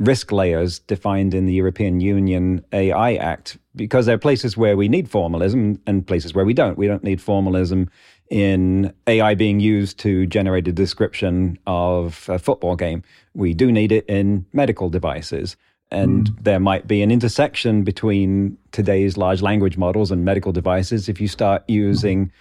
risk 0.01 0.33
layers 0.33 0.81
defined 0.81 1.35
in 1.35 1.47
the 1.47 1.53
European 1.53 2.01
Union 2.01 2.65
AI 2.73 3.15
Act, 3.15 3.59
because 3.77 4.07
there 4.07 4.15
are 4.15 4.19
places 4.19 4.57
where 4.57 4.77
we 4.77 4.89
need 4.89 5.09
formalism 5.09 5.81
and 5.87 6.07
places 6.07 6.35
where 6.35 6.45
we 6.45 6.55
don't. 6.55 6.79
We 6.79 6.87
don't 6.87 7.05
need 7.05 7.21
formalism 7.21 7.91
in 8.31 8.93
AI 9.07 9.35
being 9.35 9.61
used 9.61 9.99
to 10.01 10.27
generate 10.27 10.67
a 10.67 10.73
description 10.73 11.59
of 11.67 12.27
a 12.29 12.39
football 12.39 12.75
game. 12.75 13.03
We 13.35 13.55
do 13.55 13.71
need 13.71 13.93
it 13.93 14.07
in 14.09 14.47
medical 14.53 14.89
devices. 14.89 15.57
And 15.91 16.31
mm. 16.31 16.43
there 16.43 16.59
might 16.59 16.89
be 16.89 17.03
an 17.03 17.11
intersection 17.11 17.85
between 17.85 18.57
today's 18.73 19.17
large 19.17 19.43
language 19.43 19.77
models 19.77 20.11
and 20.11 20.25
medical 20.25 20.53
devices 20.53 21.09
if 21.09 21.21
you 21.21 21.29
start 21.29 21.63
using 21.69 22.33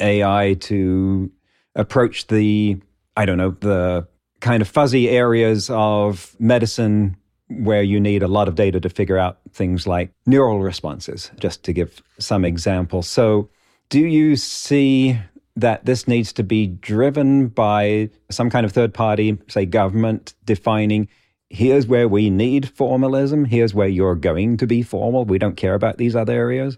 AI 0.00 0.54
to 0.60 1.30
approach 1.74 2.28
the, 2.28 2.80
I 3.16 3.26
don't 3.26 3.38
know, 3.38 3.56
the 3.60 4.06
kind 4.40 4.60
of 4.60 4.68
fuzzy 4.68 5.08
areas 5.08 5.70
of 5.70 6.36
medicine 6.38 7.16
where 7.48 7.82
you 7.82 8.00
need 8.00 8.22
a 8.22 8.28
lot 8.28 8.48
of 8.48 8.54
data 8.54 8.80
to 8.80 8.88
figure 8.88 9.18
out 9.18 9.38
things 9.52 9.86
like 9.86 10.10
neural 10.26 10.60
responses, 10.60 11.30
just 11.38 11.62
to 11.64 11.72
give 11.72 12.02
some 12.18 12.44
examples. 12.44 13.08
So, 13.08 13.48
do 13.90 14.00
you 14.00 14.36
see 14.36 15.18
that 15.56 15.84
this 15.84 16.08
needs 16.08 16.32
to 16.32 16.42
be 16.42 16.66
driven 16.66 17.48
by 17.48 18.10
some 18.30 18.50
kind 18.50 18.66
of 18.66 18.72
third 18.72 18.92
party, 18.92 19.38
say 19.48 19.66
government, 19.66 20.34
defining 20.44 21.08
here's 21.50 21.86
where 21.86 22.08
we 22.08 22.30
need 22.30 22.68
formalism, 22.70 23.44
here's 23.44 23.74
where 23.74 23.86
you're 23.86 24.16
going 24.16 24.56
to 24.56 24.66
be 24.66 24.82
formal, 24.82 25.24
we 25.24 25.38
don't 25.38 25.56
care 25.56 25.74
about 25.74 25.98
these 25.98 26.16
other 26.16 26.32
areas? 26.32 26.76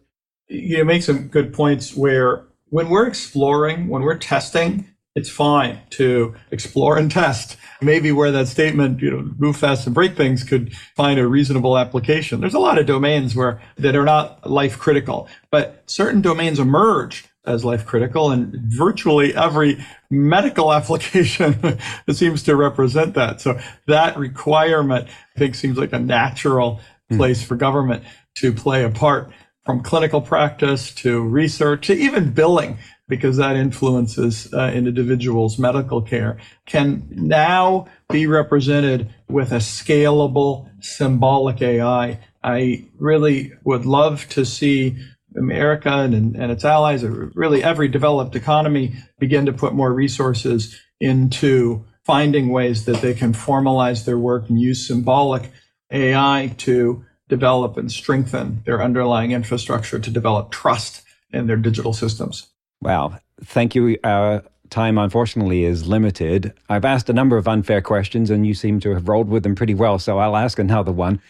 You 0.49 0.85
make 0.85 1.03
some 1.03 1.29
good 1.29 1.53
points 1.53 1.97
where 1.97 2.45
when 2.69 2.91
we're 2.91 3.07
exploring, 3.07 3.89
when 3.89 4.03
we're 4.03 4.19
testing, 4.19 4.87
it's 5.17 5.31
fine 5.31 5.81
to 5.91 6.35
explore 6.51 6.99
and 6.99 7.11
test. 7.11 7.57
Maybe 7.81 8.13
where 8.13 8.31
that 8.33 8.49
statement, 8.49 9.01
you 9.01 9.11
know, 9.11 9.33
move 9.39 9.57
fast 9.57 9.87
and 9.87 9.95
break 9.95 10.15
things 10.15 10.45
could 10.45 10.75
find 10.95 11.19
a 11.19 11.27
reasonable 11.27 11.79
application. 11.79 12.41
There's 12.41 12.55
a 12.55 12.59
lot 12.59 12.79
of 12.79 12.87
domains 12.87 13.35
where 13.35 13.61
that 13.79 13.97
are 13.97 14.05
not 14.05 14.49
life 14.49 14.79
critical, 14.79 15.29
but 15.51 15.83
certain 15.87 16.21
domains 16.21 16.61
emerge 16.61 17.25
as 17.47 17.65
life 17.65 17.87
critical 17.87 18.31
and 18.31 18.55
virtually 18.67 19.35
every 19.35 19.83
medical 20.11 20.73
application 20.79 21.79
seems 22.11 22.43
to 22.43 22.55
represent 22.55 23.15
that. 23.15 23.41
So 23.41 23.59
that 23.87 24.19
requirement, 24.19 25.09
I 25.37 25.39
think, 25.39 25.55
seems 25.55 25.79
like 25.79 25.95
a 25.95 25.99
natural 25.99 26.81
hmm. 27.09 27.17
place 27.17 27.43
for 27.43 27.57
government 27.57 28.05
to 28.37 28.53
play 28.53 28.85
a 28.85 28.91
part 28.91 29.33
from 29.65 29.83
clinical 29.83 30.21
practice 30.21 30.95
to 30.95 31.21
research 31.23 31.87
to 31.87 31.95
even 31.95 32.33
billing 32.33 32.79
because 33.09 33.37
that 33.37 33.57
influences 33.57 34.53
uh, 34.53 34.63
an 34.63 34.87
individual's 34.87 35.59
medical 35.59 36.03
care, 36.03 36.39
can 36.67 37.07
now 37.11 37.87
be 38.11 38.27
represented 38.27 39.13
with 39.29 39.53
a 39.53 39.57
scalable, 39.57 40.69
symbolic 40.81 41.63
AI. 41.63 42.19
I 42.43 42.85
really 42.99 43.53
would 43.65 43.87
love 43.87 44.29
to 44.31 44.45
see 44.45 44.97
America 45.37 45.91
and, 45.91 46.35
and 46.37 46.51
its 46.51 46.65
allies, 46.65 47.05
or 47.05 47.31
really 47.35 47.63
every 47.63 47.89
developed 47.89 48.35
economy, 48.35 48.95
begin 49.19 49.47
to 49.47 49.53
put 49.53 49.75
more 49.75 49.93
resources 49.93 50.81
into 51.01 51.85
finding 52.05 52.49
ways 52.49 52.85
that 52.87 53.03
they 53.03 53.15
can 53.15 53.33
formalize 53.33 54.05
their 54.05 54.19
work 54.19 54.49
and 54.49 54.61
use 54.61 54.87
symbolic 54.87 55.51
AI 55.91 56.55
to 56.59 57.05
develop 57.29 57.77
and 57.77 57.91
strengthen 57.91 58.63
their 58.65 58.83
underlying 58.83 59.33
infrastructure 59.33 59.99
to 59.99 60.11
develop 60.11 60.51
trust 60.51 61.03
in 61.33 61.47
their 61.47 61.57
digital 61.57 61.93
systems. 61.93 62.49
Wow. 62.87 63.19
Thank 63.45 63.75
you. 63.75 63.99
Our 64.05 64.45
time, 64.71 64.97
unfortunately, 64.97 65.65
is 65.65 65.89
limited. 65.89 66.55
I've 66.69 66.85
asked 66.85 67.11
a 67.11 67.13
number 67.13 67.37
of 67.37 67.49
unfair 67.49 67.83
questions, 67.83 68.31
and 68.31 68.47
you 68.47 68.55
seem 68.55 68.79
to 68.79 68.91
have 68.91 69.09
rolled 69.09 69.29
with 69.29 69.43
them 69.43 69.57
pretty 69.57 69.75
well. 69.75 69.99
So 69.99 70.19
I'll 70.19 70.37
ask 70.37 70.57
another 70.61 70.93
one. 70.93 71.21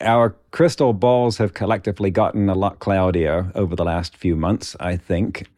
Our 0.00 0.36
crystal 0.52 0.92
balls 0.92 1.38
have 1.38 1.52
collectively 1.52 2.12
gotten 2.12 2.48
a 2.48 2.54
lot 2.54 2.78
cloudier 2.78 3.50
over 3.56 3.74
the 3.74 3.84
last 3.84 4.16
few 4.16 4.36
months, 4.36 4.76
I 4.78 4.96
think. 4.96 5.48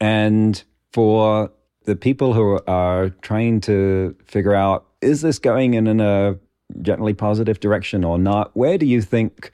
And 0.00 0.64
for 0.94 1.50
the 1.84 1.94
people 1.94 2.32
who 2.32 2.58
are 2.66 3.10
trying 3.20 3.60
to 3.62 4.16
figure 4.24 4.54
out 4.54 4.86
is 5.02 5.20
this 5.20 5.38
going 5.38 5.74
in, 5.74 5.86
in 5.86 6.00
a 6.00 6.38
generally 6.80 7.12
positive 7.12 7.60
direction 7.60 8.02
or 8.02 8.18
not, 8.18 8.56
where 8.56 8.78
do 8.78 8.86
you 8.86 9.02
think 9.02 9.50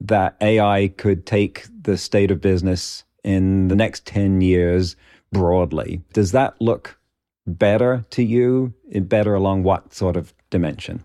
that 0.00 0.34
AI 0.40 0.88
could 0.96 1.26
take 1.26 1.66
the 1.82 1.98
state 1.98 2.30
of 2.30 2.40
business 2.40 3.04
in 3.26 3.68
the 3.68 3.76
next 3.76 4.06
10 4.06 4.40
years 4.40 4.96
broadly. 5.32 6.00
Does 6.12 6.32
that 6.32 6.54
look 6.60 6.98
better 7.46 8.06
to 8.10 8.22
you? 8.22 8.72
Eh, 8.92 9.00
better 9.00 9.34
along 9.34 9.64
what 9.64 9.92
sort 9.92 10.16
of 10.16 10.32
dimension? 10.48 11.04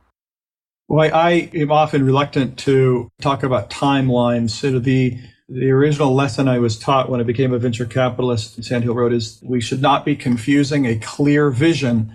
Well, 0.87 1.13
I 1.13 1.49
am 1.53 1.71
often 1.71 2.05
reluctant 2.05 2.57
to 2.59 3.09
talk 3.21 3.43
about 3.43 3.69
timelines. 3.69 4.63
Of 4.63 4.83
the 4.83 5.17
the 5.47 5.71
original 5.71 6.13
lesson 6.13 6.47
I 6.47 6.59
was 6.59 6.77
taught 6.77 7.09
when 7.09 7.19
I 7.19 7.23
became 7.23 7.53
a 7.53 7.59
venture 7.59 7.85
capitalist 7.85 8.57
in 8.57 8.63
Sand 8.63 8.83
Hill 8.83 8.95
Road 8.95 9.13
is 9.13 9.39
we 9.43 9.59
should 9.59 9.81
not 9.81 10.05
be 10.05 10.15
confusing 10.15 10.85
a 10.85 10.97
clear 10.97 11.49
vision 11.49 12.13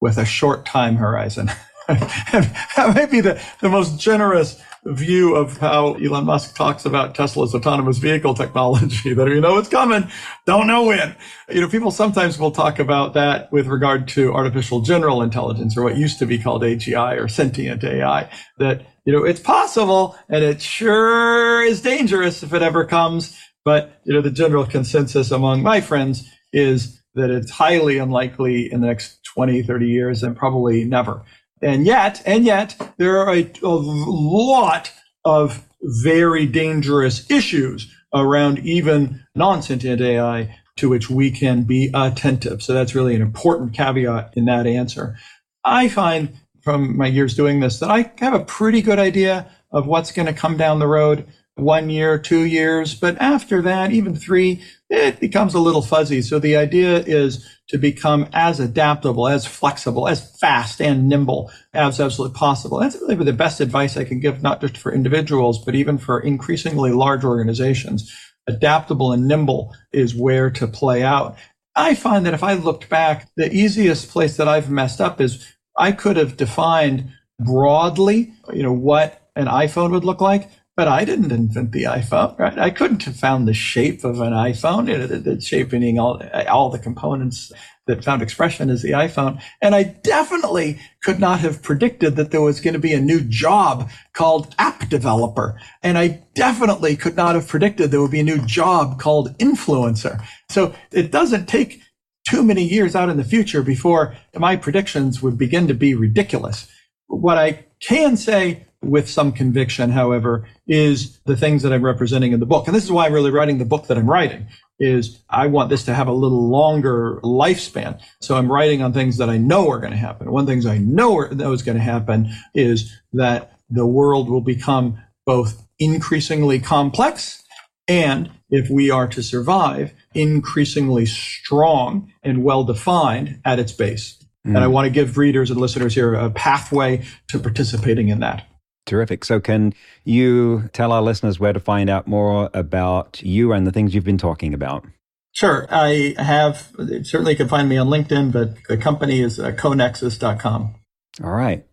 with 0.00 0.18
a 0.18 0.24
short 0.24 0.66
time 0.66 0.96
horizon. 0.96 1.50
that 1.88 2.92
might 2.94 3.10
be 3.10 3.20
the, 3.20 3.40
the 3.60 3.68
most 3.68 3.98
generous 3.98 4.60
view 4.86 5.34
of 5.34 5.58
how 5.58 5.94
Elon 5.94 6.24
Musk 6.24 6.54
talks 6.54 6.84
about 6.84 7.14
Tesla's 7.14 7.54
autonomous 7.54 7.98
vehicle 7.98 8.34
technology 8.34 9.12
that 9.14 9.28
you 9.28 9.40
know 9.40 9.58
it's 9.58 9.68
coming, 9.68 10.08
don't 10.46 10.66
know 10.66 10.84
when. 10.84 11.16
You 11.48 11.60
know, 11.60 11.68
people 11.68 11.90
sometimes 11.90 12.38
will 12.38 12.50
talk 12.50 12.78
about 12.78 13.14
that 13.14 13.50
with 13.52 13.66
regard 13.66 14.08
to 14.08 14.32
artificial 14.32 14.80
general 14.80 15.22
intelligence 15.22 15.76
or 15.76 15.82
what 15.82 15.96
used 15.96 16.18
to 16.20 16.26
be 16.26 16.38
called 16.38 16.62
AGI 16.62 17.22
or 17.22 17.28
sentient 17.28 17.82
AI 17.84 18.30
that, 18.58 18.86
you 19.04 19.12
know, 19.12 19.24
it's 19.24 19.40
possible 19.40 20.16
and 20.28 20.44
it 20.44 20.62
sure 20.62 21.62
is 21.62 21.80
dangerous 21.80 22.42
if 22.42 22.52
it 22.52 22.62
ever 22.62 22.84
comes. 22.84 23.38
But, 23.64 24.00
you 24.04 24.14
know, 24.14 24.20
the 24.20 24.30
general 24.30 24.64
consensus 24.64 25.32
among 25.32 25.62
my 25.62 25.80
friends 25.80 26.30
is 26.52 27.02
that 27.14 27.30
it's 27.30 27.50
highly 27.50 27.98
unlikely 27.98 28.70
in 28.70 28.80
the 28.80 28.86
next 28.86 29.18
20, 29.34 29.62
30 29.62 29.86
years 29.88 30.22
and 30.22 30.36
probably 30.36 30.84
never. 30.84 31.24
And 31.62 31.86
yet, 31.86 32.22
and 32.26 32.44
yet, 32.44 32.94
there 32.98 33.18
are 33.18 33.34
a, 33.34 33.50
a 33.62 33.68
lot 33.68 34.92
of 35.24 35.66
very 35.82 36.46
dangerous 36.46 37.30
issues 37.30 37.92
around 38.14 38.58
even 38.60 39.24
non-sentient 39.34 40.00
AI 40.00 40.56
to 40.76 40.88
which 40.88 41.08
we 41.08 41.30
can 41.30 41.62
be 41.62 41.90
attentive. 41.94 42.62
So 42.62 42.74
that's 42.74 42.94
really 42.94 43.14
an 43.14 43.22
important 43.22 43.72
caveat 43.72 44.34
in 44.36 44.44
that 44.44 44.66
answer. 44.66 45.16
I 45.64 45.88
find 45.88 46.34
from 46.62 46.96
my 46.96 47.06
years 47.06 47.34
doing 47.34 47.60
this 47.60 47.78
that 47.78 47.90
I 47.90 48.12
have 48.18 48.34
a 48.34 48.44
pretty 48.44 48.82
good 48.82 48.98
idea 48.98 49.50
of 49.70 49.86
what's 49.86 50.12
going 50.12 50.26
to 50.26 50.32
come 50.32 50.56
down 50.56 50.78
the 50.78 50.86
road 50.86 51.26
one 51.56 51.88
year, 51.88 52.18
two 52.18 52.44
years, 52.44 52.94
but 52.94 53.16
after 53.20 53.62
that, 53.62 53.90
even 53.90 54.14
three, 54.14 54.62
it 54.90 55.18
becomes 55.20 55.54
a 55.54 55.58
little 55.58 55.82
fuzzy. 55.82 56.20
So 56.22 56.38
the 56.38 56.56
idea 56.56 56.98
is 56.98 57.46
to 57.68 57.78
become 57.78 58.28
as 58.32 58.60
adaptable, 58.60 59.26
as 59.26 59.46
flexible, 59.46 60.06
as 60.06 60.38
fast 60.38 60.80
and 60.80 61.08
nimble 61.08 61.50
as 61.72 61.98
absolutely 61.98 62.36
possible. 62.36 62.78
That's 62.78 62.96
really 62.96 63.16
the 63.16 63.32
best 63.32 63.60
advice 63.60 63.96
I 63.96 64.04
can 64.04 64.20
give, 64.20 64.42
not 64.42 64.60
just 64.60 64.76
for 64.76 64.92
individuals, 64.92 65.64
but 65.64 65.74
even 65.74 65.98
for 65.98 66.20
increasingly 66.20 66.92
large 66.92 67.24
organizations. 67.24 68.14
Adaptable 68.46 69.12
and 69.12 69.26
nimble 69.26 69.74
is 69.92 70.14
where 70.14 70.50
to 70.50 70.66
play 70.68 71.02
out. 71.02 71.36
I 71.74 71.94
find 71.94 72.24
that 72.26 72.34
if 72.34 72.42
I 72.42 72.54
looked 72.54 72.88
back, 72.88 73.28
the 73.36 73.52
easiest 73.52 74.10
place 74.10 74.36
that 74.36 74.46
I've 74.46 74.70
messed 74.70 75.00
up 75.00 75.20
is 75.20 75.46
I 75.76 75.92
could 75.92 76.16
have 76.16 76.36
defined 76.36 77.12
broadly, 77.40 78.32
you 78.52 78.62
know, 78.62 78.72
what 78.72 79.22
an 79.34 79.46
iPhone 79.46 79.90
would 79.90 80.04
look 80.04 80.20
like, 80.20 80.50
but 80.76 80.88
I 80.88 81.06
didn't 81.06 81.32
invent 81.32 81.72
the 81.72 81.84
iPhone, 81.84 82.38
right? 82.38 82.58
I 82.58 82.68
couldn't 82.68 83.04
have 83.04 83.16
found 83.16 83.48
the 83.48 83.54
shape 83.54 84.04
of 84.04 84.20
an 84.20 84.34
iPhone, 84.34 84.88
you 84.88 84.98
know, 84.98 85.06
the, 85.06 85.18
the 85.18 85.40
shape 85.40 85.72
meaning 85.72 85.98
all, 85.98 86.22
all 86.48 86.68
the 86.68 86.78
components 86.78 87.50
that 87.86 88.04
found 88.04 88.20
expression 88.20 88.68
as 88.68 88.82
the 88.82 88.90
iPhone. 88.90 89.40
And 89.62 89.74
I 89.74 89.84
definitely 89.84 90.78
could 91.02 91.18
not 91.18 91.40
have 91.40 91.62
predicted 91.62 92.16
that 92.16 92.30
there 92.30 92.42
was 92.42 92.60
going 92.60 92.74
to 92.74 92.80
be 92.80 92.92
a 92.92 93.00
new 93.00 93.20
job 93.20 93.90
called 94.12 94.54
app 94.58 94.88
developer. 94.90 95.58
And 95.82 95.96
I 95.96 96.22
definitely 96.34 96.96
could 96.96 97.16
not 97.16 97.36
have 97.36 97.48
predicted 97.48 97.90
there 97.90 98.02
would 98.02 98.10
be 98.10 98.20
a 98.20 98.24
new 98.24 98.44
job 98.44 99.00
called 99.00 99.36
influencer. 99.38 100.22
So 100.50 100.74
it 100.92 101.10
doesn't 101.10 101.46
take 101.46 101.80
too 102.28 102.42
many 102.42 102.64
years 102.64 102.94
out 102.94 103.08
in 103.08 103.16
the 103.16 103.24
future 103.24 103.62
before 103.62 104.14
my 104.34 104.56
predictions 104.56 105.22
would 105.22 105.38
begin 105.38 105.68
to 105.68 105.74
be 105.74 105.94
ridiculous. 105.94 106.68
What 107.06 107.38
I 107.38 107.66
can 107.80 108.16
say 108.16 108.66
with 108.86 109.08
some 109.08 109.32
conviction, 109.32 109.90
however, 109.90 110.48
is 110.66 111.18
the 111.26 111.36
things 111.36 111.62
that 111.62 111.72
I'm 111.72 111.84
representing 111.84 112.32
in 112.32 112.40
the 112.40 112.46
book. 112.46 112.66
And 112.66 112.74
this 112.74 112.84
is 112.84 112.92
why 112.92 113.06
I'm 113.06 113.12
really 113.12 113.30
writing 113.30 113.58
the 113.58 113.64
book 113.64 113.86
that 113.88 113.98
I'm 113.98 114.10
writing. 114.10 114.46
is 114.78 115.20
I 115.30 115.46
want 115.46 115.70
this 115.70 115.84
to 115.84 115.94
have 115.94 116.08
a 116.08 116.12
little 116.12 116.48
longer 116.48 117.18
lifespan. 117.22 118.00
So 118.20 118.36
I'm 118.36 118.50
writing 118.50 118.82
on 118.82 118.92
things 118.92 119.16
that 119.16 119.30
I 119.30 119.38
know 119.38 119.70
are 119.70 119.78
going 119.78 119.92
to 119.92 119.98
happen. 119.98 120.30
One 120.30 120.42
of 120.42 120.46
the 120.46 120.52
things 120.52 120.66
I 120.66 120.78
know, 120.78 121.16
are, 121.16 121.52
is 121.52 121.62
going 121.62 121.78
to 121.78 121.82
happen 121.82 122.30
is 122.54 122.92
that 123.12 123.58
the 123.70 123.86
world 123.86 124.28
will 124.28 124.42
become 124.42 124.98
both 125.24 125.66
increasingly 125.78 126.58
complex 126.58 127.42
and 127.88 128.30
if 128.50 128.70
we 128.70 128.90
are 128.90 129.06
to 129.08 129.22
survive, 129.22 129.92
increasingly 130.14 131.06
strong 131.06 132.12
and 132.22 132.44
well 132.44 132.64
defined 132.64 133.40
at 133.44 133.58
its 133.58 133.72
base. 133.72 134.16
Mm. 134.46 134.56
And 134.56 134.58
I 134.58 134.66
want 134.68 134.86
to 134.86 134.90
give 134.90 135.18
readers 135.18 135.50
and 135.50 135.60
listeners 135.60 135.94
here 135.94 136.14
a 136.14 136.30
pathway 136.30 137.04
to 137.28 137.38
participating 137.38 138.08
in 138.08 138.20
that. 138.20 138.46
Terrific. 138.86 139.24
So, 139.24 139.40
can 139.40 139.74
you 140.04 140.70
tell 140.72 140.92
our 140.92 141.02
listeners 141.02 141.38
where 141.38 141.52
to 141.52 141.60
find 141.60 141.90
out 141.90 142.06
more 142.06 142.48
about 142.54 143.20
you 143.22 143.52
and 143.52 143.66
the 143.66 143.72
things 143.72 143.94
you've 143.94 144.04
been 144.04 144.16
talking 144.16 144.54
about? 144.54 144.86
Sure. 145.32 145.66
I 145.70 146.14
have, 146.16 146.72
certainly 147.02 147.32
you 147.32 147.36
can 147.36 147.48
find 147.48 147.68
me 147.68 147.76
on 147.76 147.88
LinkedIn, 147.88 148.32
but 148.32 148.54
the 148.68 148.78
company 148.78 149.20
is 149.20 149.38
uh, 149.38 149.50
conexus.com. 149.52 150.74
All 151.22 151.30
right. 151.30 151.66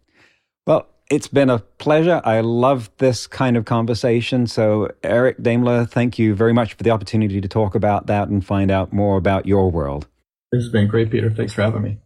Well, 0.67 0.88
it's 1.10 1.28
been 1.28 1.49
a 1.49 1.60
pleasure. 1.60 2.21
I 2.26 2.41
love 2.41 2.89
this 2.97 3.26
kind 3.28 3.56
of 3.56 3.63
conversation. 3.63 4.47
So, 4.47 4.89
Eric 5.04 5.41
Daimler, 5.41 5.86
thank 5.86 6.19
you 6.19 6.36
very 6.36 6.52
much 6.52 6.73
for 6.73 6.84
the 6.84 6.89
opportunity 6.89 7.39
to 7.39 7.47
talk 7.47 7.76
about 7.76 8.08
that 8.08 8.28
and 8.28 8.45
find 8.45 8.71
out 8.71 8.91
more 8.91 9.17
about 9.17 9.45
your 9.45 9.71
world. 9.71 10.08
This 10.52 10.63
has 10.63 10.71
been 10.71 10.88
great, 10.88 11.10
Peter. 11.12 11.30
Thanks 11.30 11.54
for 11.54 11.62
having 11.62 11.84
me. 11.84 11.99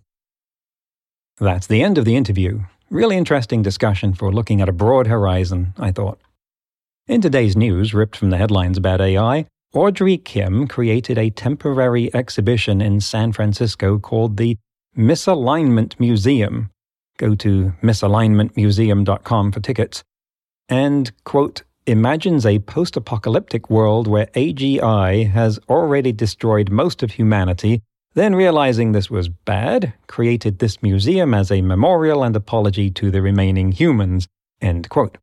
That's 1.40 1.68
the 1.68 1.82
end 1.82 1.98
of 1.98 2.06
the 2.06 2.16
interview. 2.16 2.62
Really 2.90 3.18
interesting 3.18 3.62
discussion 3.62 4.14
for 4.14 4.32
looking 4.32 4.62
at 4.62 4.70
a 4.70 4.74
broad 4.74 5.08
horizon, 5.08 5.74
I 5.78 5.92
thought. 5.92 6.20
In 7.08 7.20
today's 7.20 7.58
news, 7.58 7.94
ripped 7.94 8.16
from 8.16 8.30
the 8.30 8.38
headlines 8.38 8.78
about 8.78 9.02
AI, 9.02 9.46
Audrey 9.74 10.18
Kim 10.18 10.68
created 10.68 11.18
a 11.18 11.30
temporary 11.30 12.14
exhibition 12.16 12.80
in 12.80 13.02
San 13.02 13.34
Francisco 13.34 14.00
called 14.00 14.38
the 14.38 14.58
Misalignment 14.98 16.00
Museum. 16.00 16.70
Go 17.18 17.36
to 17.36 17.74
misalignmentmuseum.com 17.84 19.52
for 19.52 19.60
tickets. 19.60 20.04
And, 20.70 21.12
quote, 21.26 21.64
imagines 21.86 22.46
a 22.46 22.60
post 22.60 22.96
apocalyptic 22.96 23.70
world 23.70 24.08
where 24.08 24.28
AGI 24.28 25.30
has 25.32 25.60
already 25.68 26.14
destroyed 26.14 26.70
most 26.70 27.04
of 27.04 27.12
humanity 27.12 27.82
then, 28.18 28.34
realizing 28.34 28.92
this 28.92 29.12
was 29.12 29.30
bad, 29.30 29.94
created 30.08 30.58
this 30.58 30.82
museum 30.82 31.36
as 31.36 31.52
a 31.52 31.62
memorial 31.62 32.24
and 32.24 32.36
apology 32.36 32.90
to 32.90 33.12
the 33.12 33.22
remaining 33.22 33.72
humans. 33.72 34.28
End 34.60 34.90
quote. 34.90 35.20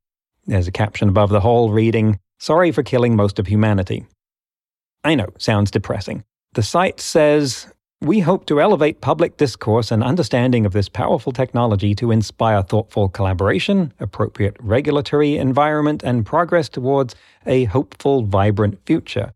There's 0.46 0.68
a 0.68 0.72
caption 0.72 1.09
above 1.09 1.30
the 1.30 1.40
whole 1.40 1.70
reading, 1.70 2.20
Sorry 2.38 2.70
for 2.70 2.85
killing 2.85 3.16
most 3.16 3.38
of 3.38 3.48
humanity. 3.48 4.07
I 5.02 5.16
know, 5.16 5.28
sounds 5.38 5.70
depressing. 5.72 6.22
The 6.52 6.62
site 6.62 7.00
says, 7.00 7.72
We 8.00 8.20
hope 8.20 8.46
to 8.46 8.61
elevate 8.61 9.00
public 9.00 9.38
discourse 9.38 9.90
and 9.90 10.04
understanding 10.04 10.64
of 10.64 10.72
this 10.72 10.88
powerful 10.88 11.33
technology 11.33 11.96
to 11.96 12.12
inspire 12.12 12.62
thoughtful 12.62 13.09
collaboration, 13.09 13.92
appropriate 13.98 14.57
regulatory 14.61 15.37
environment, 15.37 16.04
and 16.04 16.24
progress 16.24 16.68
towards 16.68 17.16
a 17.44 17.64
hopeful, 17.64 18.22
vibrant 18.22 18.78
future. 18.87 19.33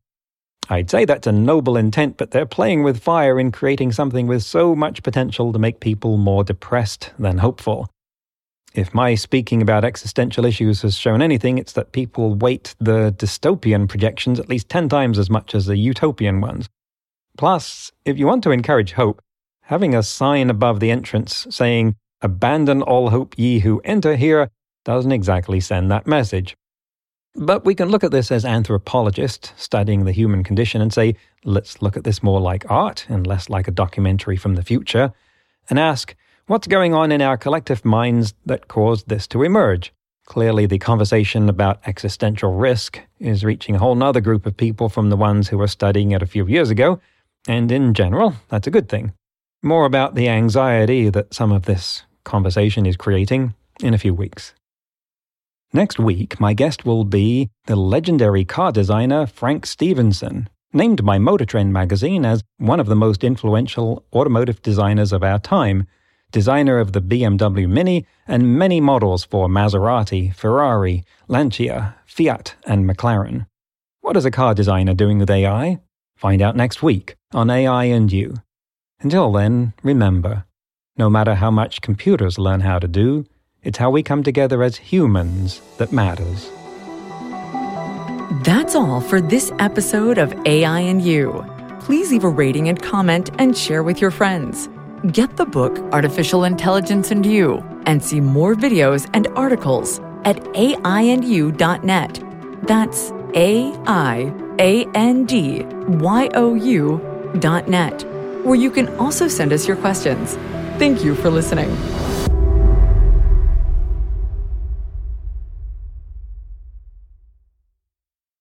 I'd 0.71 0.91
say 0.91 1.05
that's 1.05 1.27
a 1.27 1.33
noble 1.33 1.77
intent, 1.77 2.19
but 2.19 2.31
they're 2.31 2.45
playing 2.45 2.83
with 2.83 3.03
fire 3.03 3.41
in 3.41 3.53
creating 3.53 3.93
something 3.93 4.27
with 4.27 4.43
so 4.43 4.75
much 4.77 5.03
potential 5.03 5.53
to 5.53 5.59
make 5.59 5.81
people 5.81 6.19
more 6.19 6.45
depressed 6.45 7.11
than 7.19 7.39
hopeful. 7.39 7.89
If 8.75 8.93
my 8.93 9.15
speaking 9.15 9.63
about 9.63 9.85
existential 9.85 10.45
issues 10.45 10.83
has 10.83 10.95
shown 10.95 11.23
anything, 11.23 11.57
it's 11.57 11.73
that 11.73 11.93
people 11.93 12.35
weight 12.35 12.75
the 12.79 13.15
dystopian 13.17 13.89
projections 13.89 14.39
at 14.39 14.51
least 14.51 14.69
10 14.69 14.91
times 14.91 15.19
as 15.19 15.31
much 15.31 15.55
as 15.55 15.65
the 15.65 15.77
utopian 15.77 16.43
ones. 16.43 16.69
Plus, 17.39 17.91
if 18.05 18.19
you 18.19 18.27
want 18.27 18.43
to 18.43 18.51
encourage 18.51 18.93
hope, 18.93 19.23
having 19.63 19.95
a 19.95 20.03
sign 20.03 20.51
above 20.51 20.81
the 20.81 20.91
entrance 20.91 21.47
saying, 21.51 21.97
Abandon 22.21 22.83
all 22.83 23.11
hope 23.11 23.39
ye 23.39 23.61
who 23.61 23.81
enter 23.85 24.17
here, 24.17 24.51
doesn't 24.85 25.13
exactly 25.13 25.61
send 25.61 25.91
that 25.91 26.07
message. 26.07 26.57
But 27.41 27.65
we 27.65 27.77
can 27.77 27.89
look 27.89 28.03
at 28.03 28.11
this 28.11 28.33
as 28.33 28.45
anthropologists 28.45 29.53
studying 29.57 30.05
the 30.05 30.13
human 30.13 30.43
condition 30.43 30.81
and 30.81 30.93
say, 30.93 31.15
let's 31.45 31.81
look 31.81 31.97
at 31.97 32.03
this 32.03 32.21
more 32.21 32.41
like 32.41 32.69
art 32.69 33.07
and 33.09 33.29
less 33.29 33.49
like 33.49 33.69
a 33.69 33.71
documentary 33.71 34.37
from 34.37 34.57
the 34.57 34.65
future, 34.65 35.13
and 35.71 35.79
ask, 35.79 36.17
what's 36.49 36.67
going 36.67 36.95
on 36.95 37.13
in 37.13 37.23
our 37.23 37.37
collective 37.37 37.85
minds 37.85 38.35
that 38.45 38.67
caused 38.67 39.09
this 39.09 39.29
to 39.29 39.45
emerge? 39.45 39.93
Clearly, 40.27 40.67
the 40.67 40.81
conversation 40.81 41.49
about 41.49 41.81
existential 41.87 42.55
risk 42.55 43.01
is 43.21 43.45
reaching 43.45 43.77
a 43.77 43.79
whole 43.79 43.95
nother 43.95 44.21
group 44.21 44.45
of 44.45 44.57
people 44.57 44.89
from 44.89 45.09
the 45.09 45.17
ones 45.17 45.47
who 45.47 45.59
were 45.59 45.69
studying 45.69 46.11
it 46.11 46.23
a 46.23 46.27
few 46.27 46.45
years 46.45 46.71
ago, 46.71 47.01
and 47.47 47.71
in 47.71 47.95
general, 47.95 48.35
that's 48.49 48.67
a 48.67 48.73
good 48.73 48.89
thing. 48.89 49.13
More 49.63 49.85
about 49.85 50.17
the 50.17 50.29
anxiety 50.29 51.09
that 51.09 51.33
some 51.33 51.53
of 51.53 51.67
this 51.67 52.03
conversation 52.25 52.85
is 52.85 52.97
creating 52.97 53.55
in 53.81 53.95
a 53.95 53.99
few 53.99 54.13
weeks. 54.13 54.55
Next 55.73 55.99
week, 55.99 56.41
my 56.41 56.55
guest 56.55 56.87
will 56.87 57.05
be 57.05 57.51
the 57.67 57.77
legendary 57.77 58.43
car 58.43 58.73
designer 58.73 59.27
Frank 59.27 59.67
Stephenson, 59.67 60.49
named 60.73 61.05
by 61.05 61.19
Motor 61.19 61.45
Trend 61.45 61.75
magazine 61.75 62.25
as 62.25 62.43
one 62.57 62.81
of 62.81 62.87
the 62.87 62.97
most 62.97 63.23
influential 63.23 64.03
automotive 64.15 64.63
designers 64.63 65.13
of 65.13 65.23
our 65.23 65.39
time, 65.39 65.87
designer 66.33 66.79
of 66.79 66.93
the 66.93 67.03
BMW 67.03 67.69
Mini 67.69 68.07
and 68.27 68.59
many 68.59 68.81
models 68.81 69.25
for 69.25 69.47
Maserati, 69.47 70.35
Ferrari, 70.35 71.05
Lancia, 71.29 71.97
Fiat, 72.07 72.55
and 72.67 72.89
McLaren. 72.89 73.47
What 74.01 74.17
is 74.17 74.25
a 74.25 74.31
car 74.31 74.55
designer 74.55 74.95
doing 74.95 75.19
with 75.19 75.29
AI? 75.29 75.81
Find 76.17 76.41
out 76.41 76.57
next 76.57 76.83
week 76.83 77.15
on 77.33 77.51
AI 77.51 77.85
and 77.85 78.11
You. 78.11 78.37
Until 79.01 79.31
then, 79.33 79.75
remember 79.83 80.47
no 80.97 81.11
matter 81.11 81.37
how 81.37 81.51
much 81.51 81.83
computers 81.83 82.39
learn 82.39 82.61
how 82.61 82.79
to 82.79 82.89
do, 82.89 83.27
it's 83.69 83.77
how 83.77 83.91
we 83.91 84.03
come 84.03 84.23
together 84.23 84.63
as 84.63 84.77
humans 84.77 85.61
that 85.77 85.93
matters. 85.93 86.51
That's 88.43 88.75
all 88.75 89.03
for 89.03 89.21
this 89.21 89.53
episode 89.59 90.17
of 90.17 90.33
AI 90.47 90.81
and 90.81 91.03
You. 91.03 91.45
Please 91.81 92.11
leave 92.11 92.25
a 92.25 92.31
rating 92.31 92.71
and 92.71 92.81
comment 92.81 93.29
and 93.39 93.57
share 93.57 93.83
with 93.83 94.01
your 94.01 94.11
friends. 94.11 94.71
Get 95.13 95.37
the 95.37 95.45
book 95.45 95.79
Artificial 95.93 96.45
Intelligence 96.45 97.11
and 97.11 97.27
You 97.27 97.63
and 97.85 98.03
see 98.03 98.21
more 98.21 98.55
videos 98.55 99.07
and 99.13 99.29
articles 99.37 99.99
at 100.25 100.37
aiandyou.net. 100.55 102.23
That's 102.67 103.13
A 103.35 103.75
I 103.87 104.33
A 104.59 104.87
N 104.95 105.27
D 105.27 105.65
Y 105.89 106.31
O 106.35 106.55
U 106.55 107.35
dot 107.39 107.69
net, 107.69 108.03
where 108.47 108.57
you 108.57 108.71
can 108.71 108.89
also 108.97 109.29
send 109.29 109.53
us 109.53 109.69
your 109.69 109.77
questions. 109.77 110.37
Thank 110.79 111.05
you 111.05 111.15
for 111.15 111.29
listening. 111.29 111.69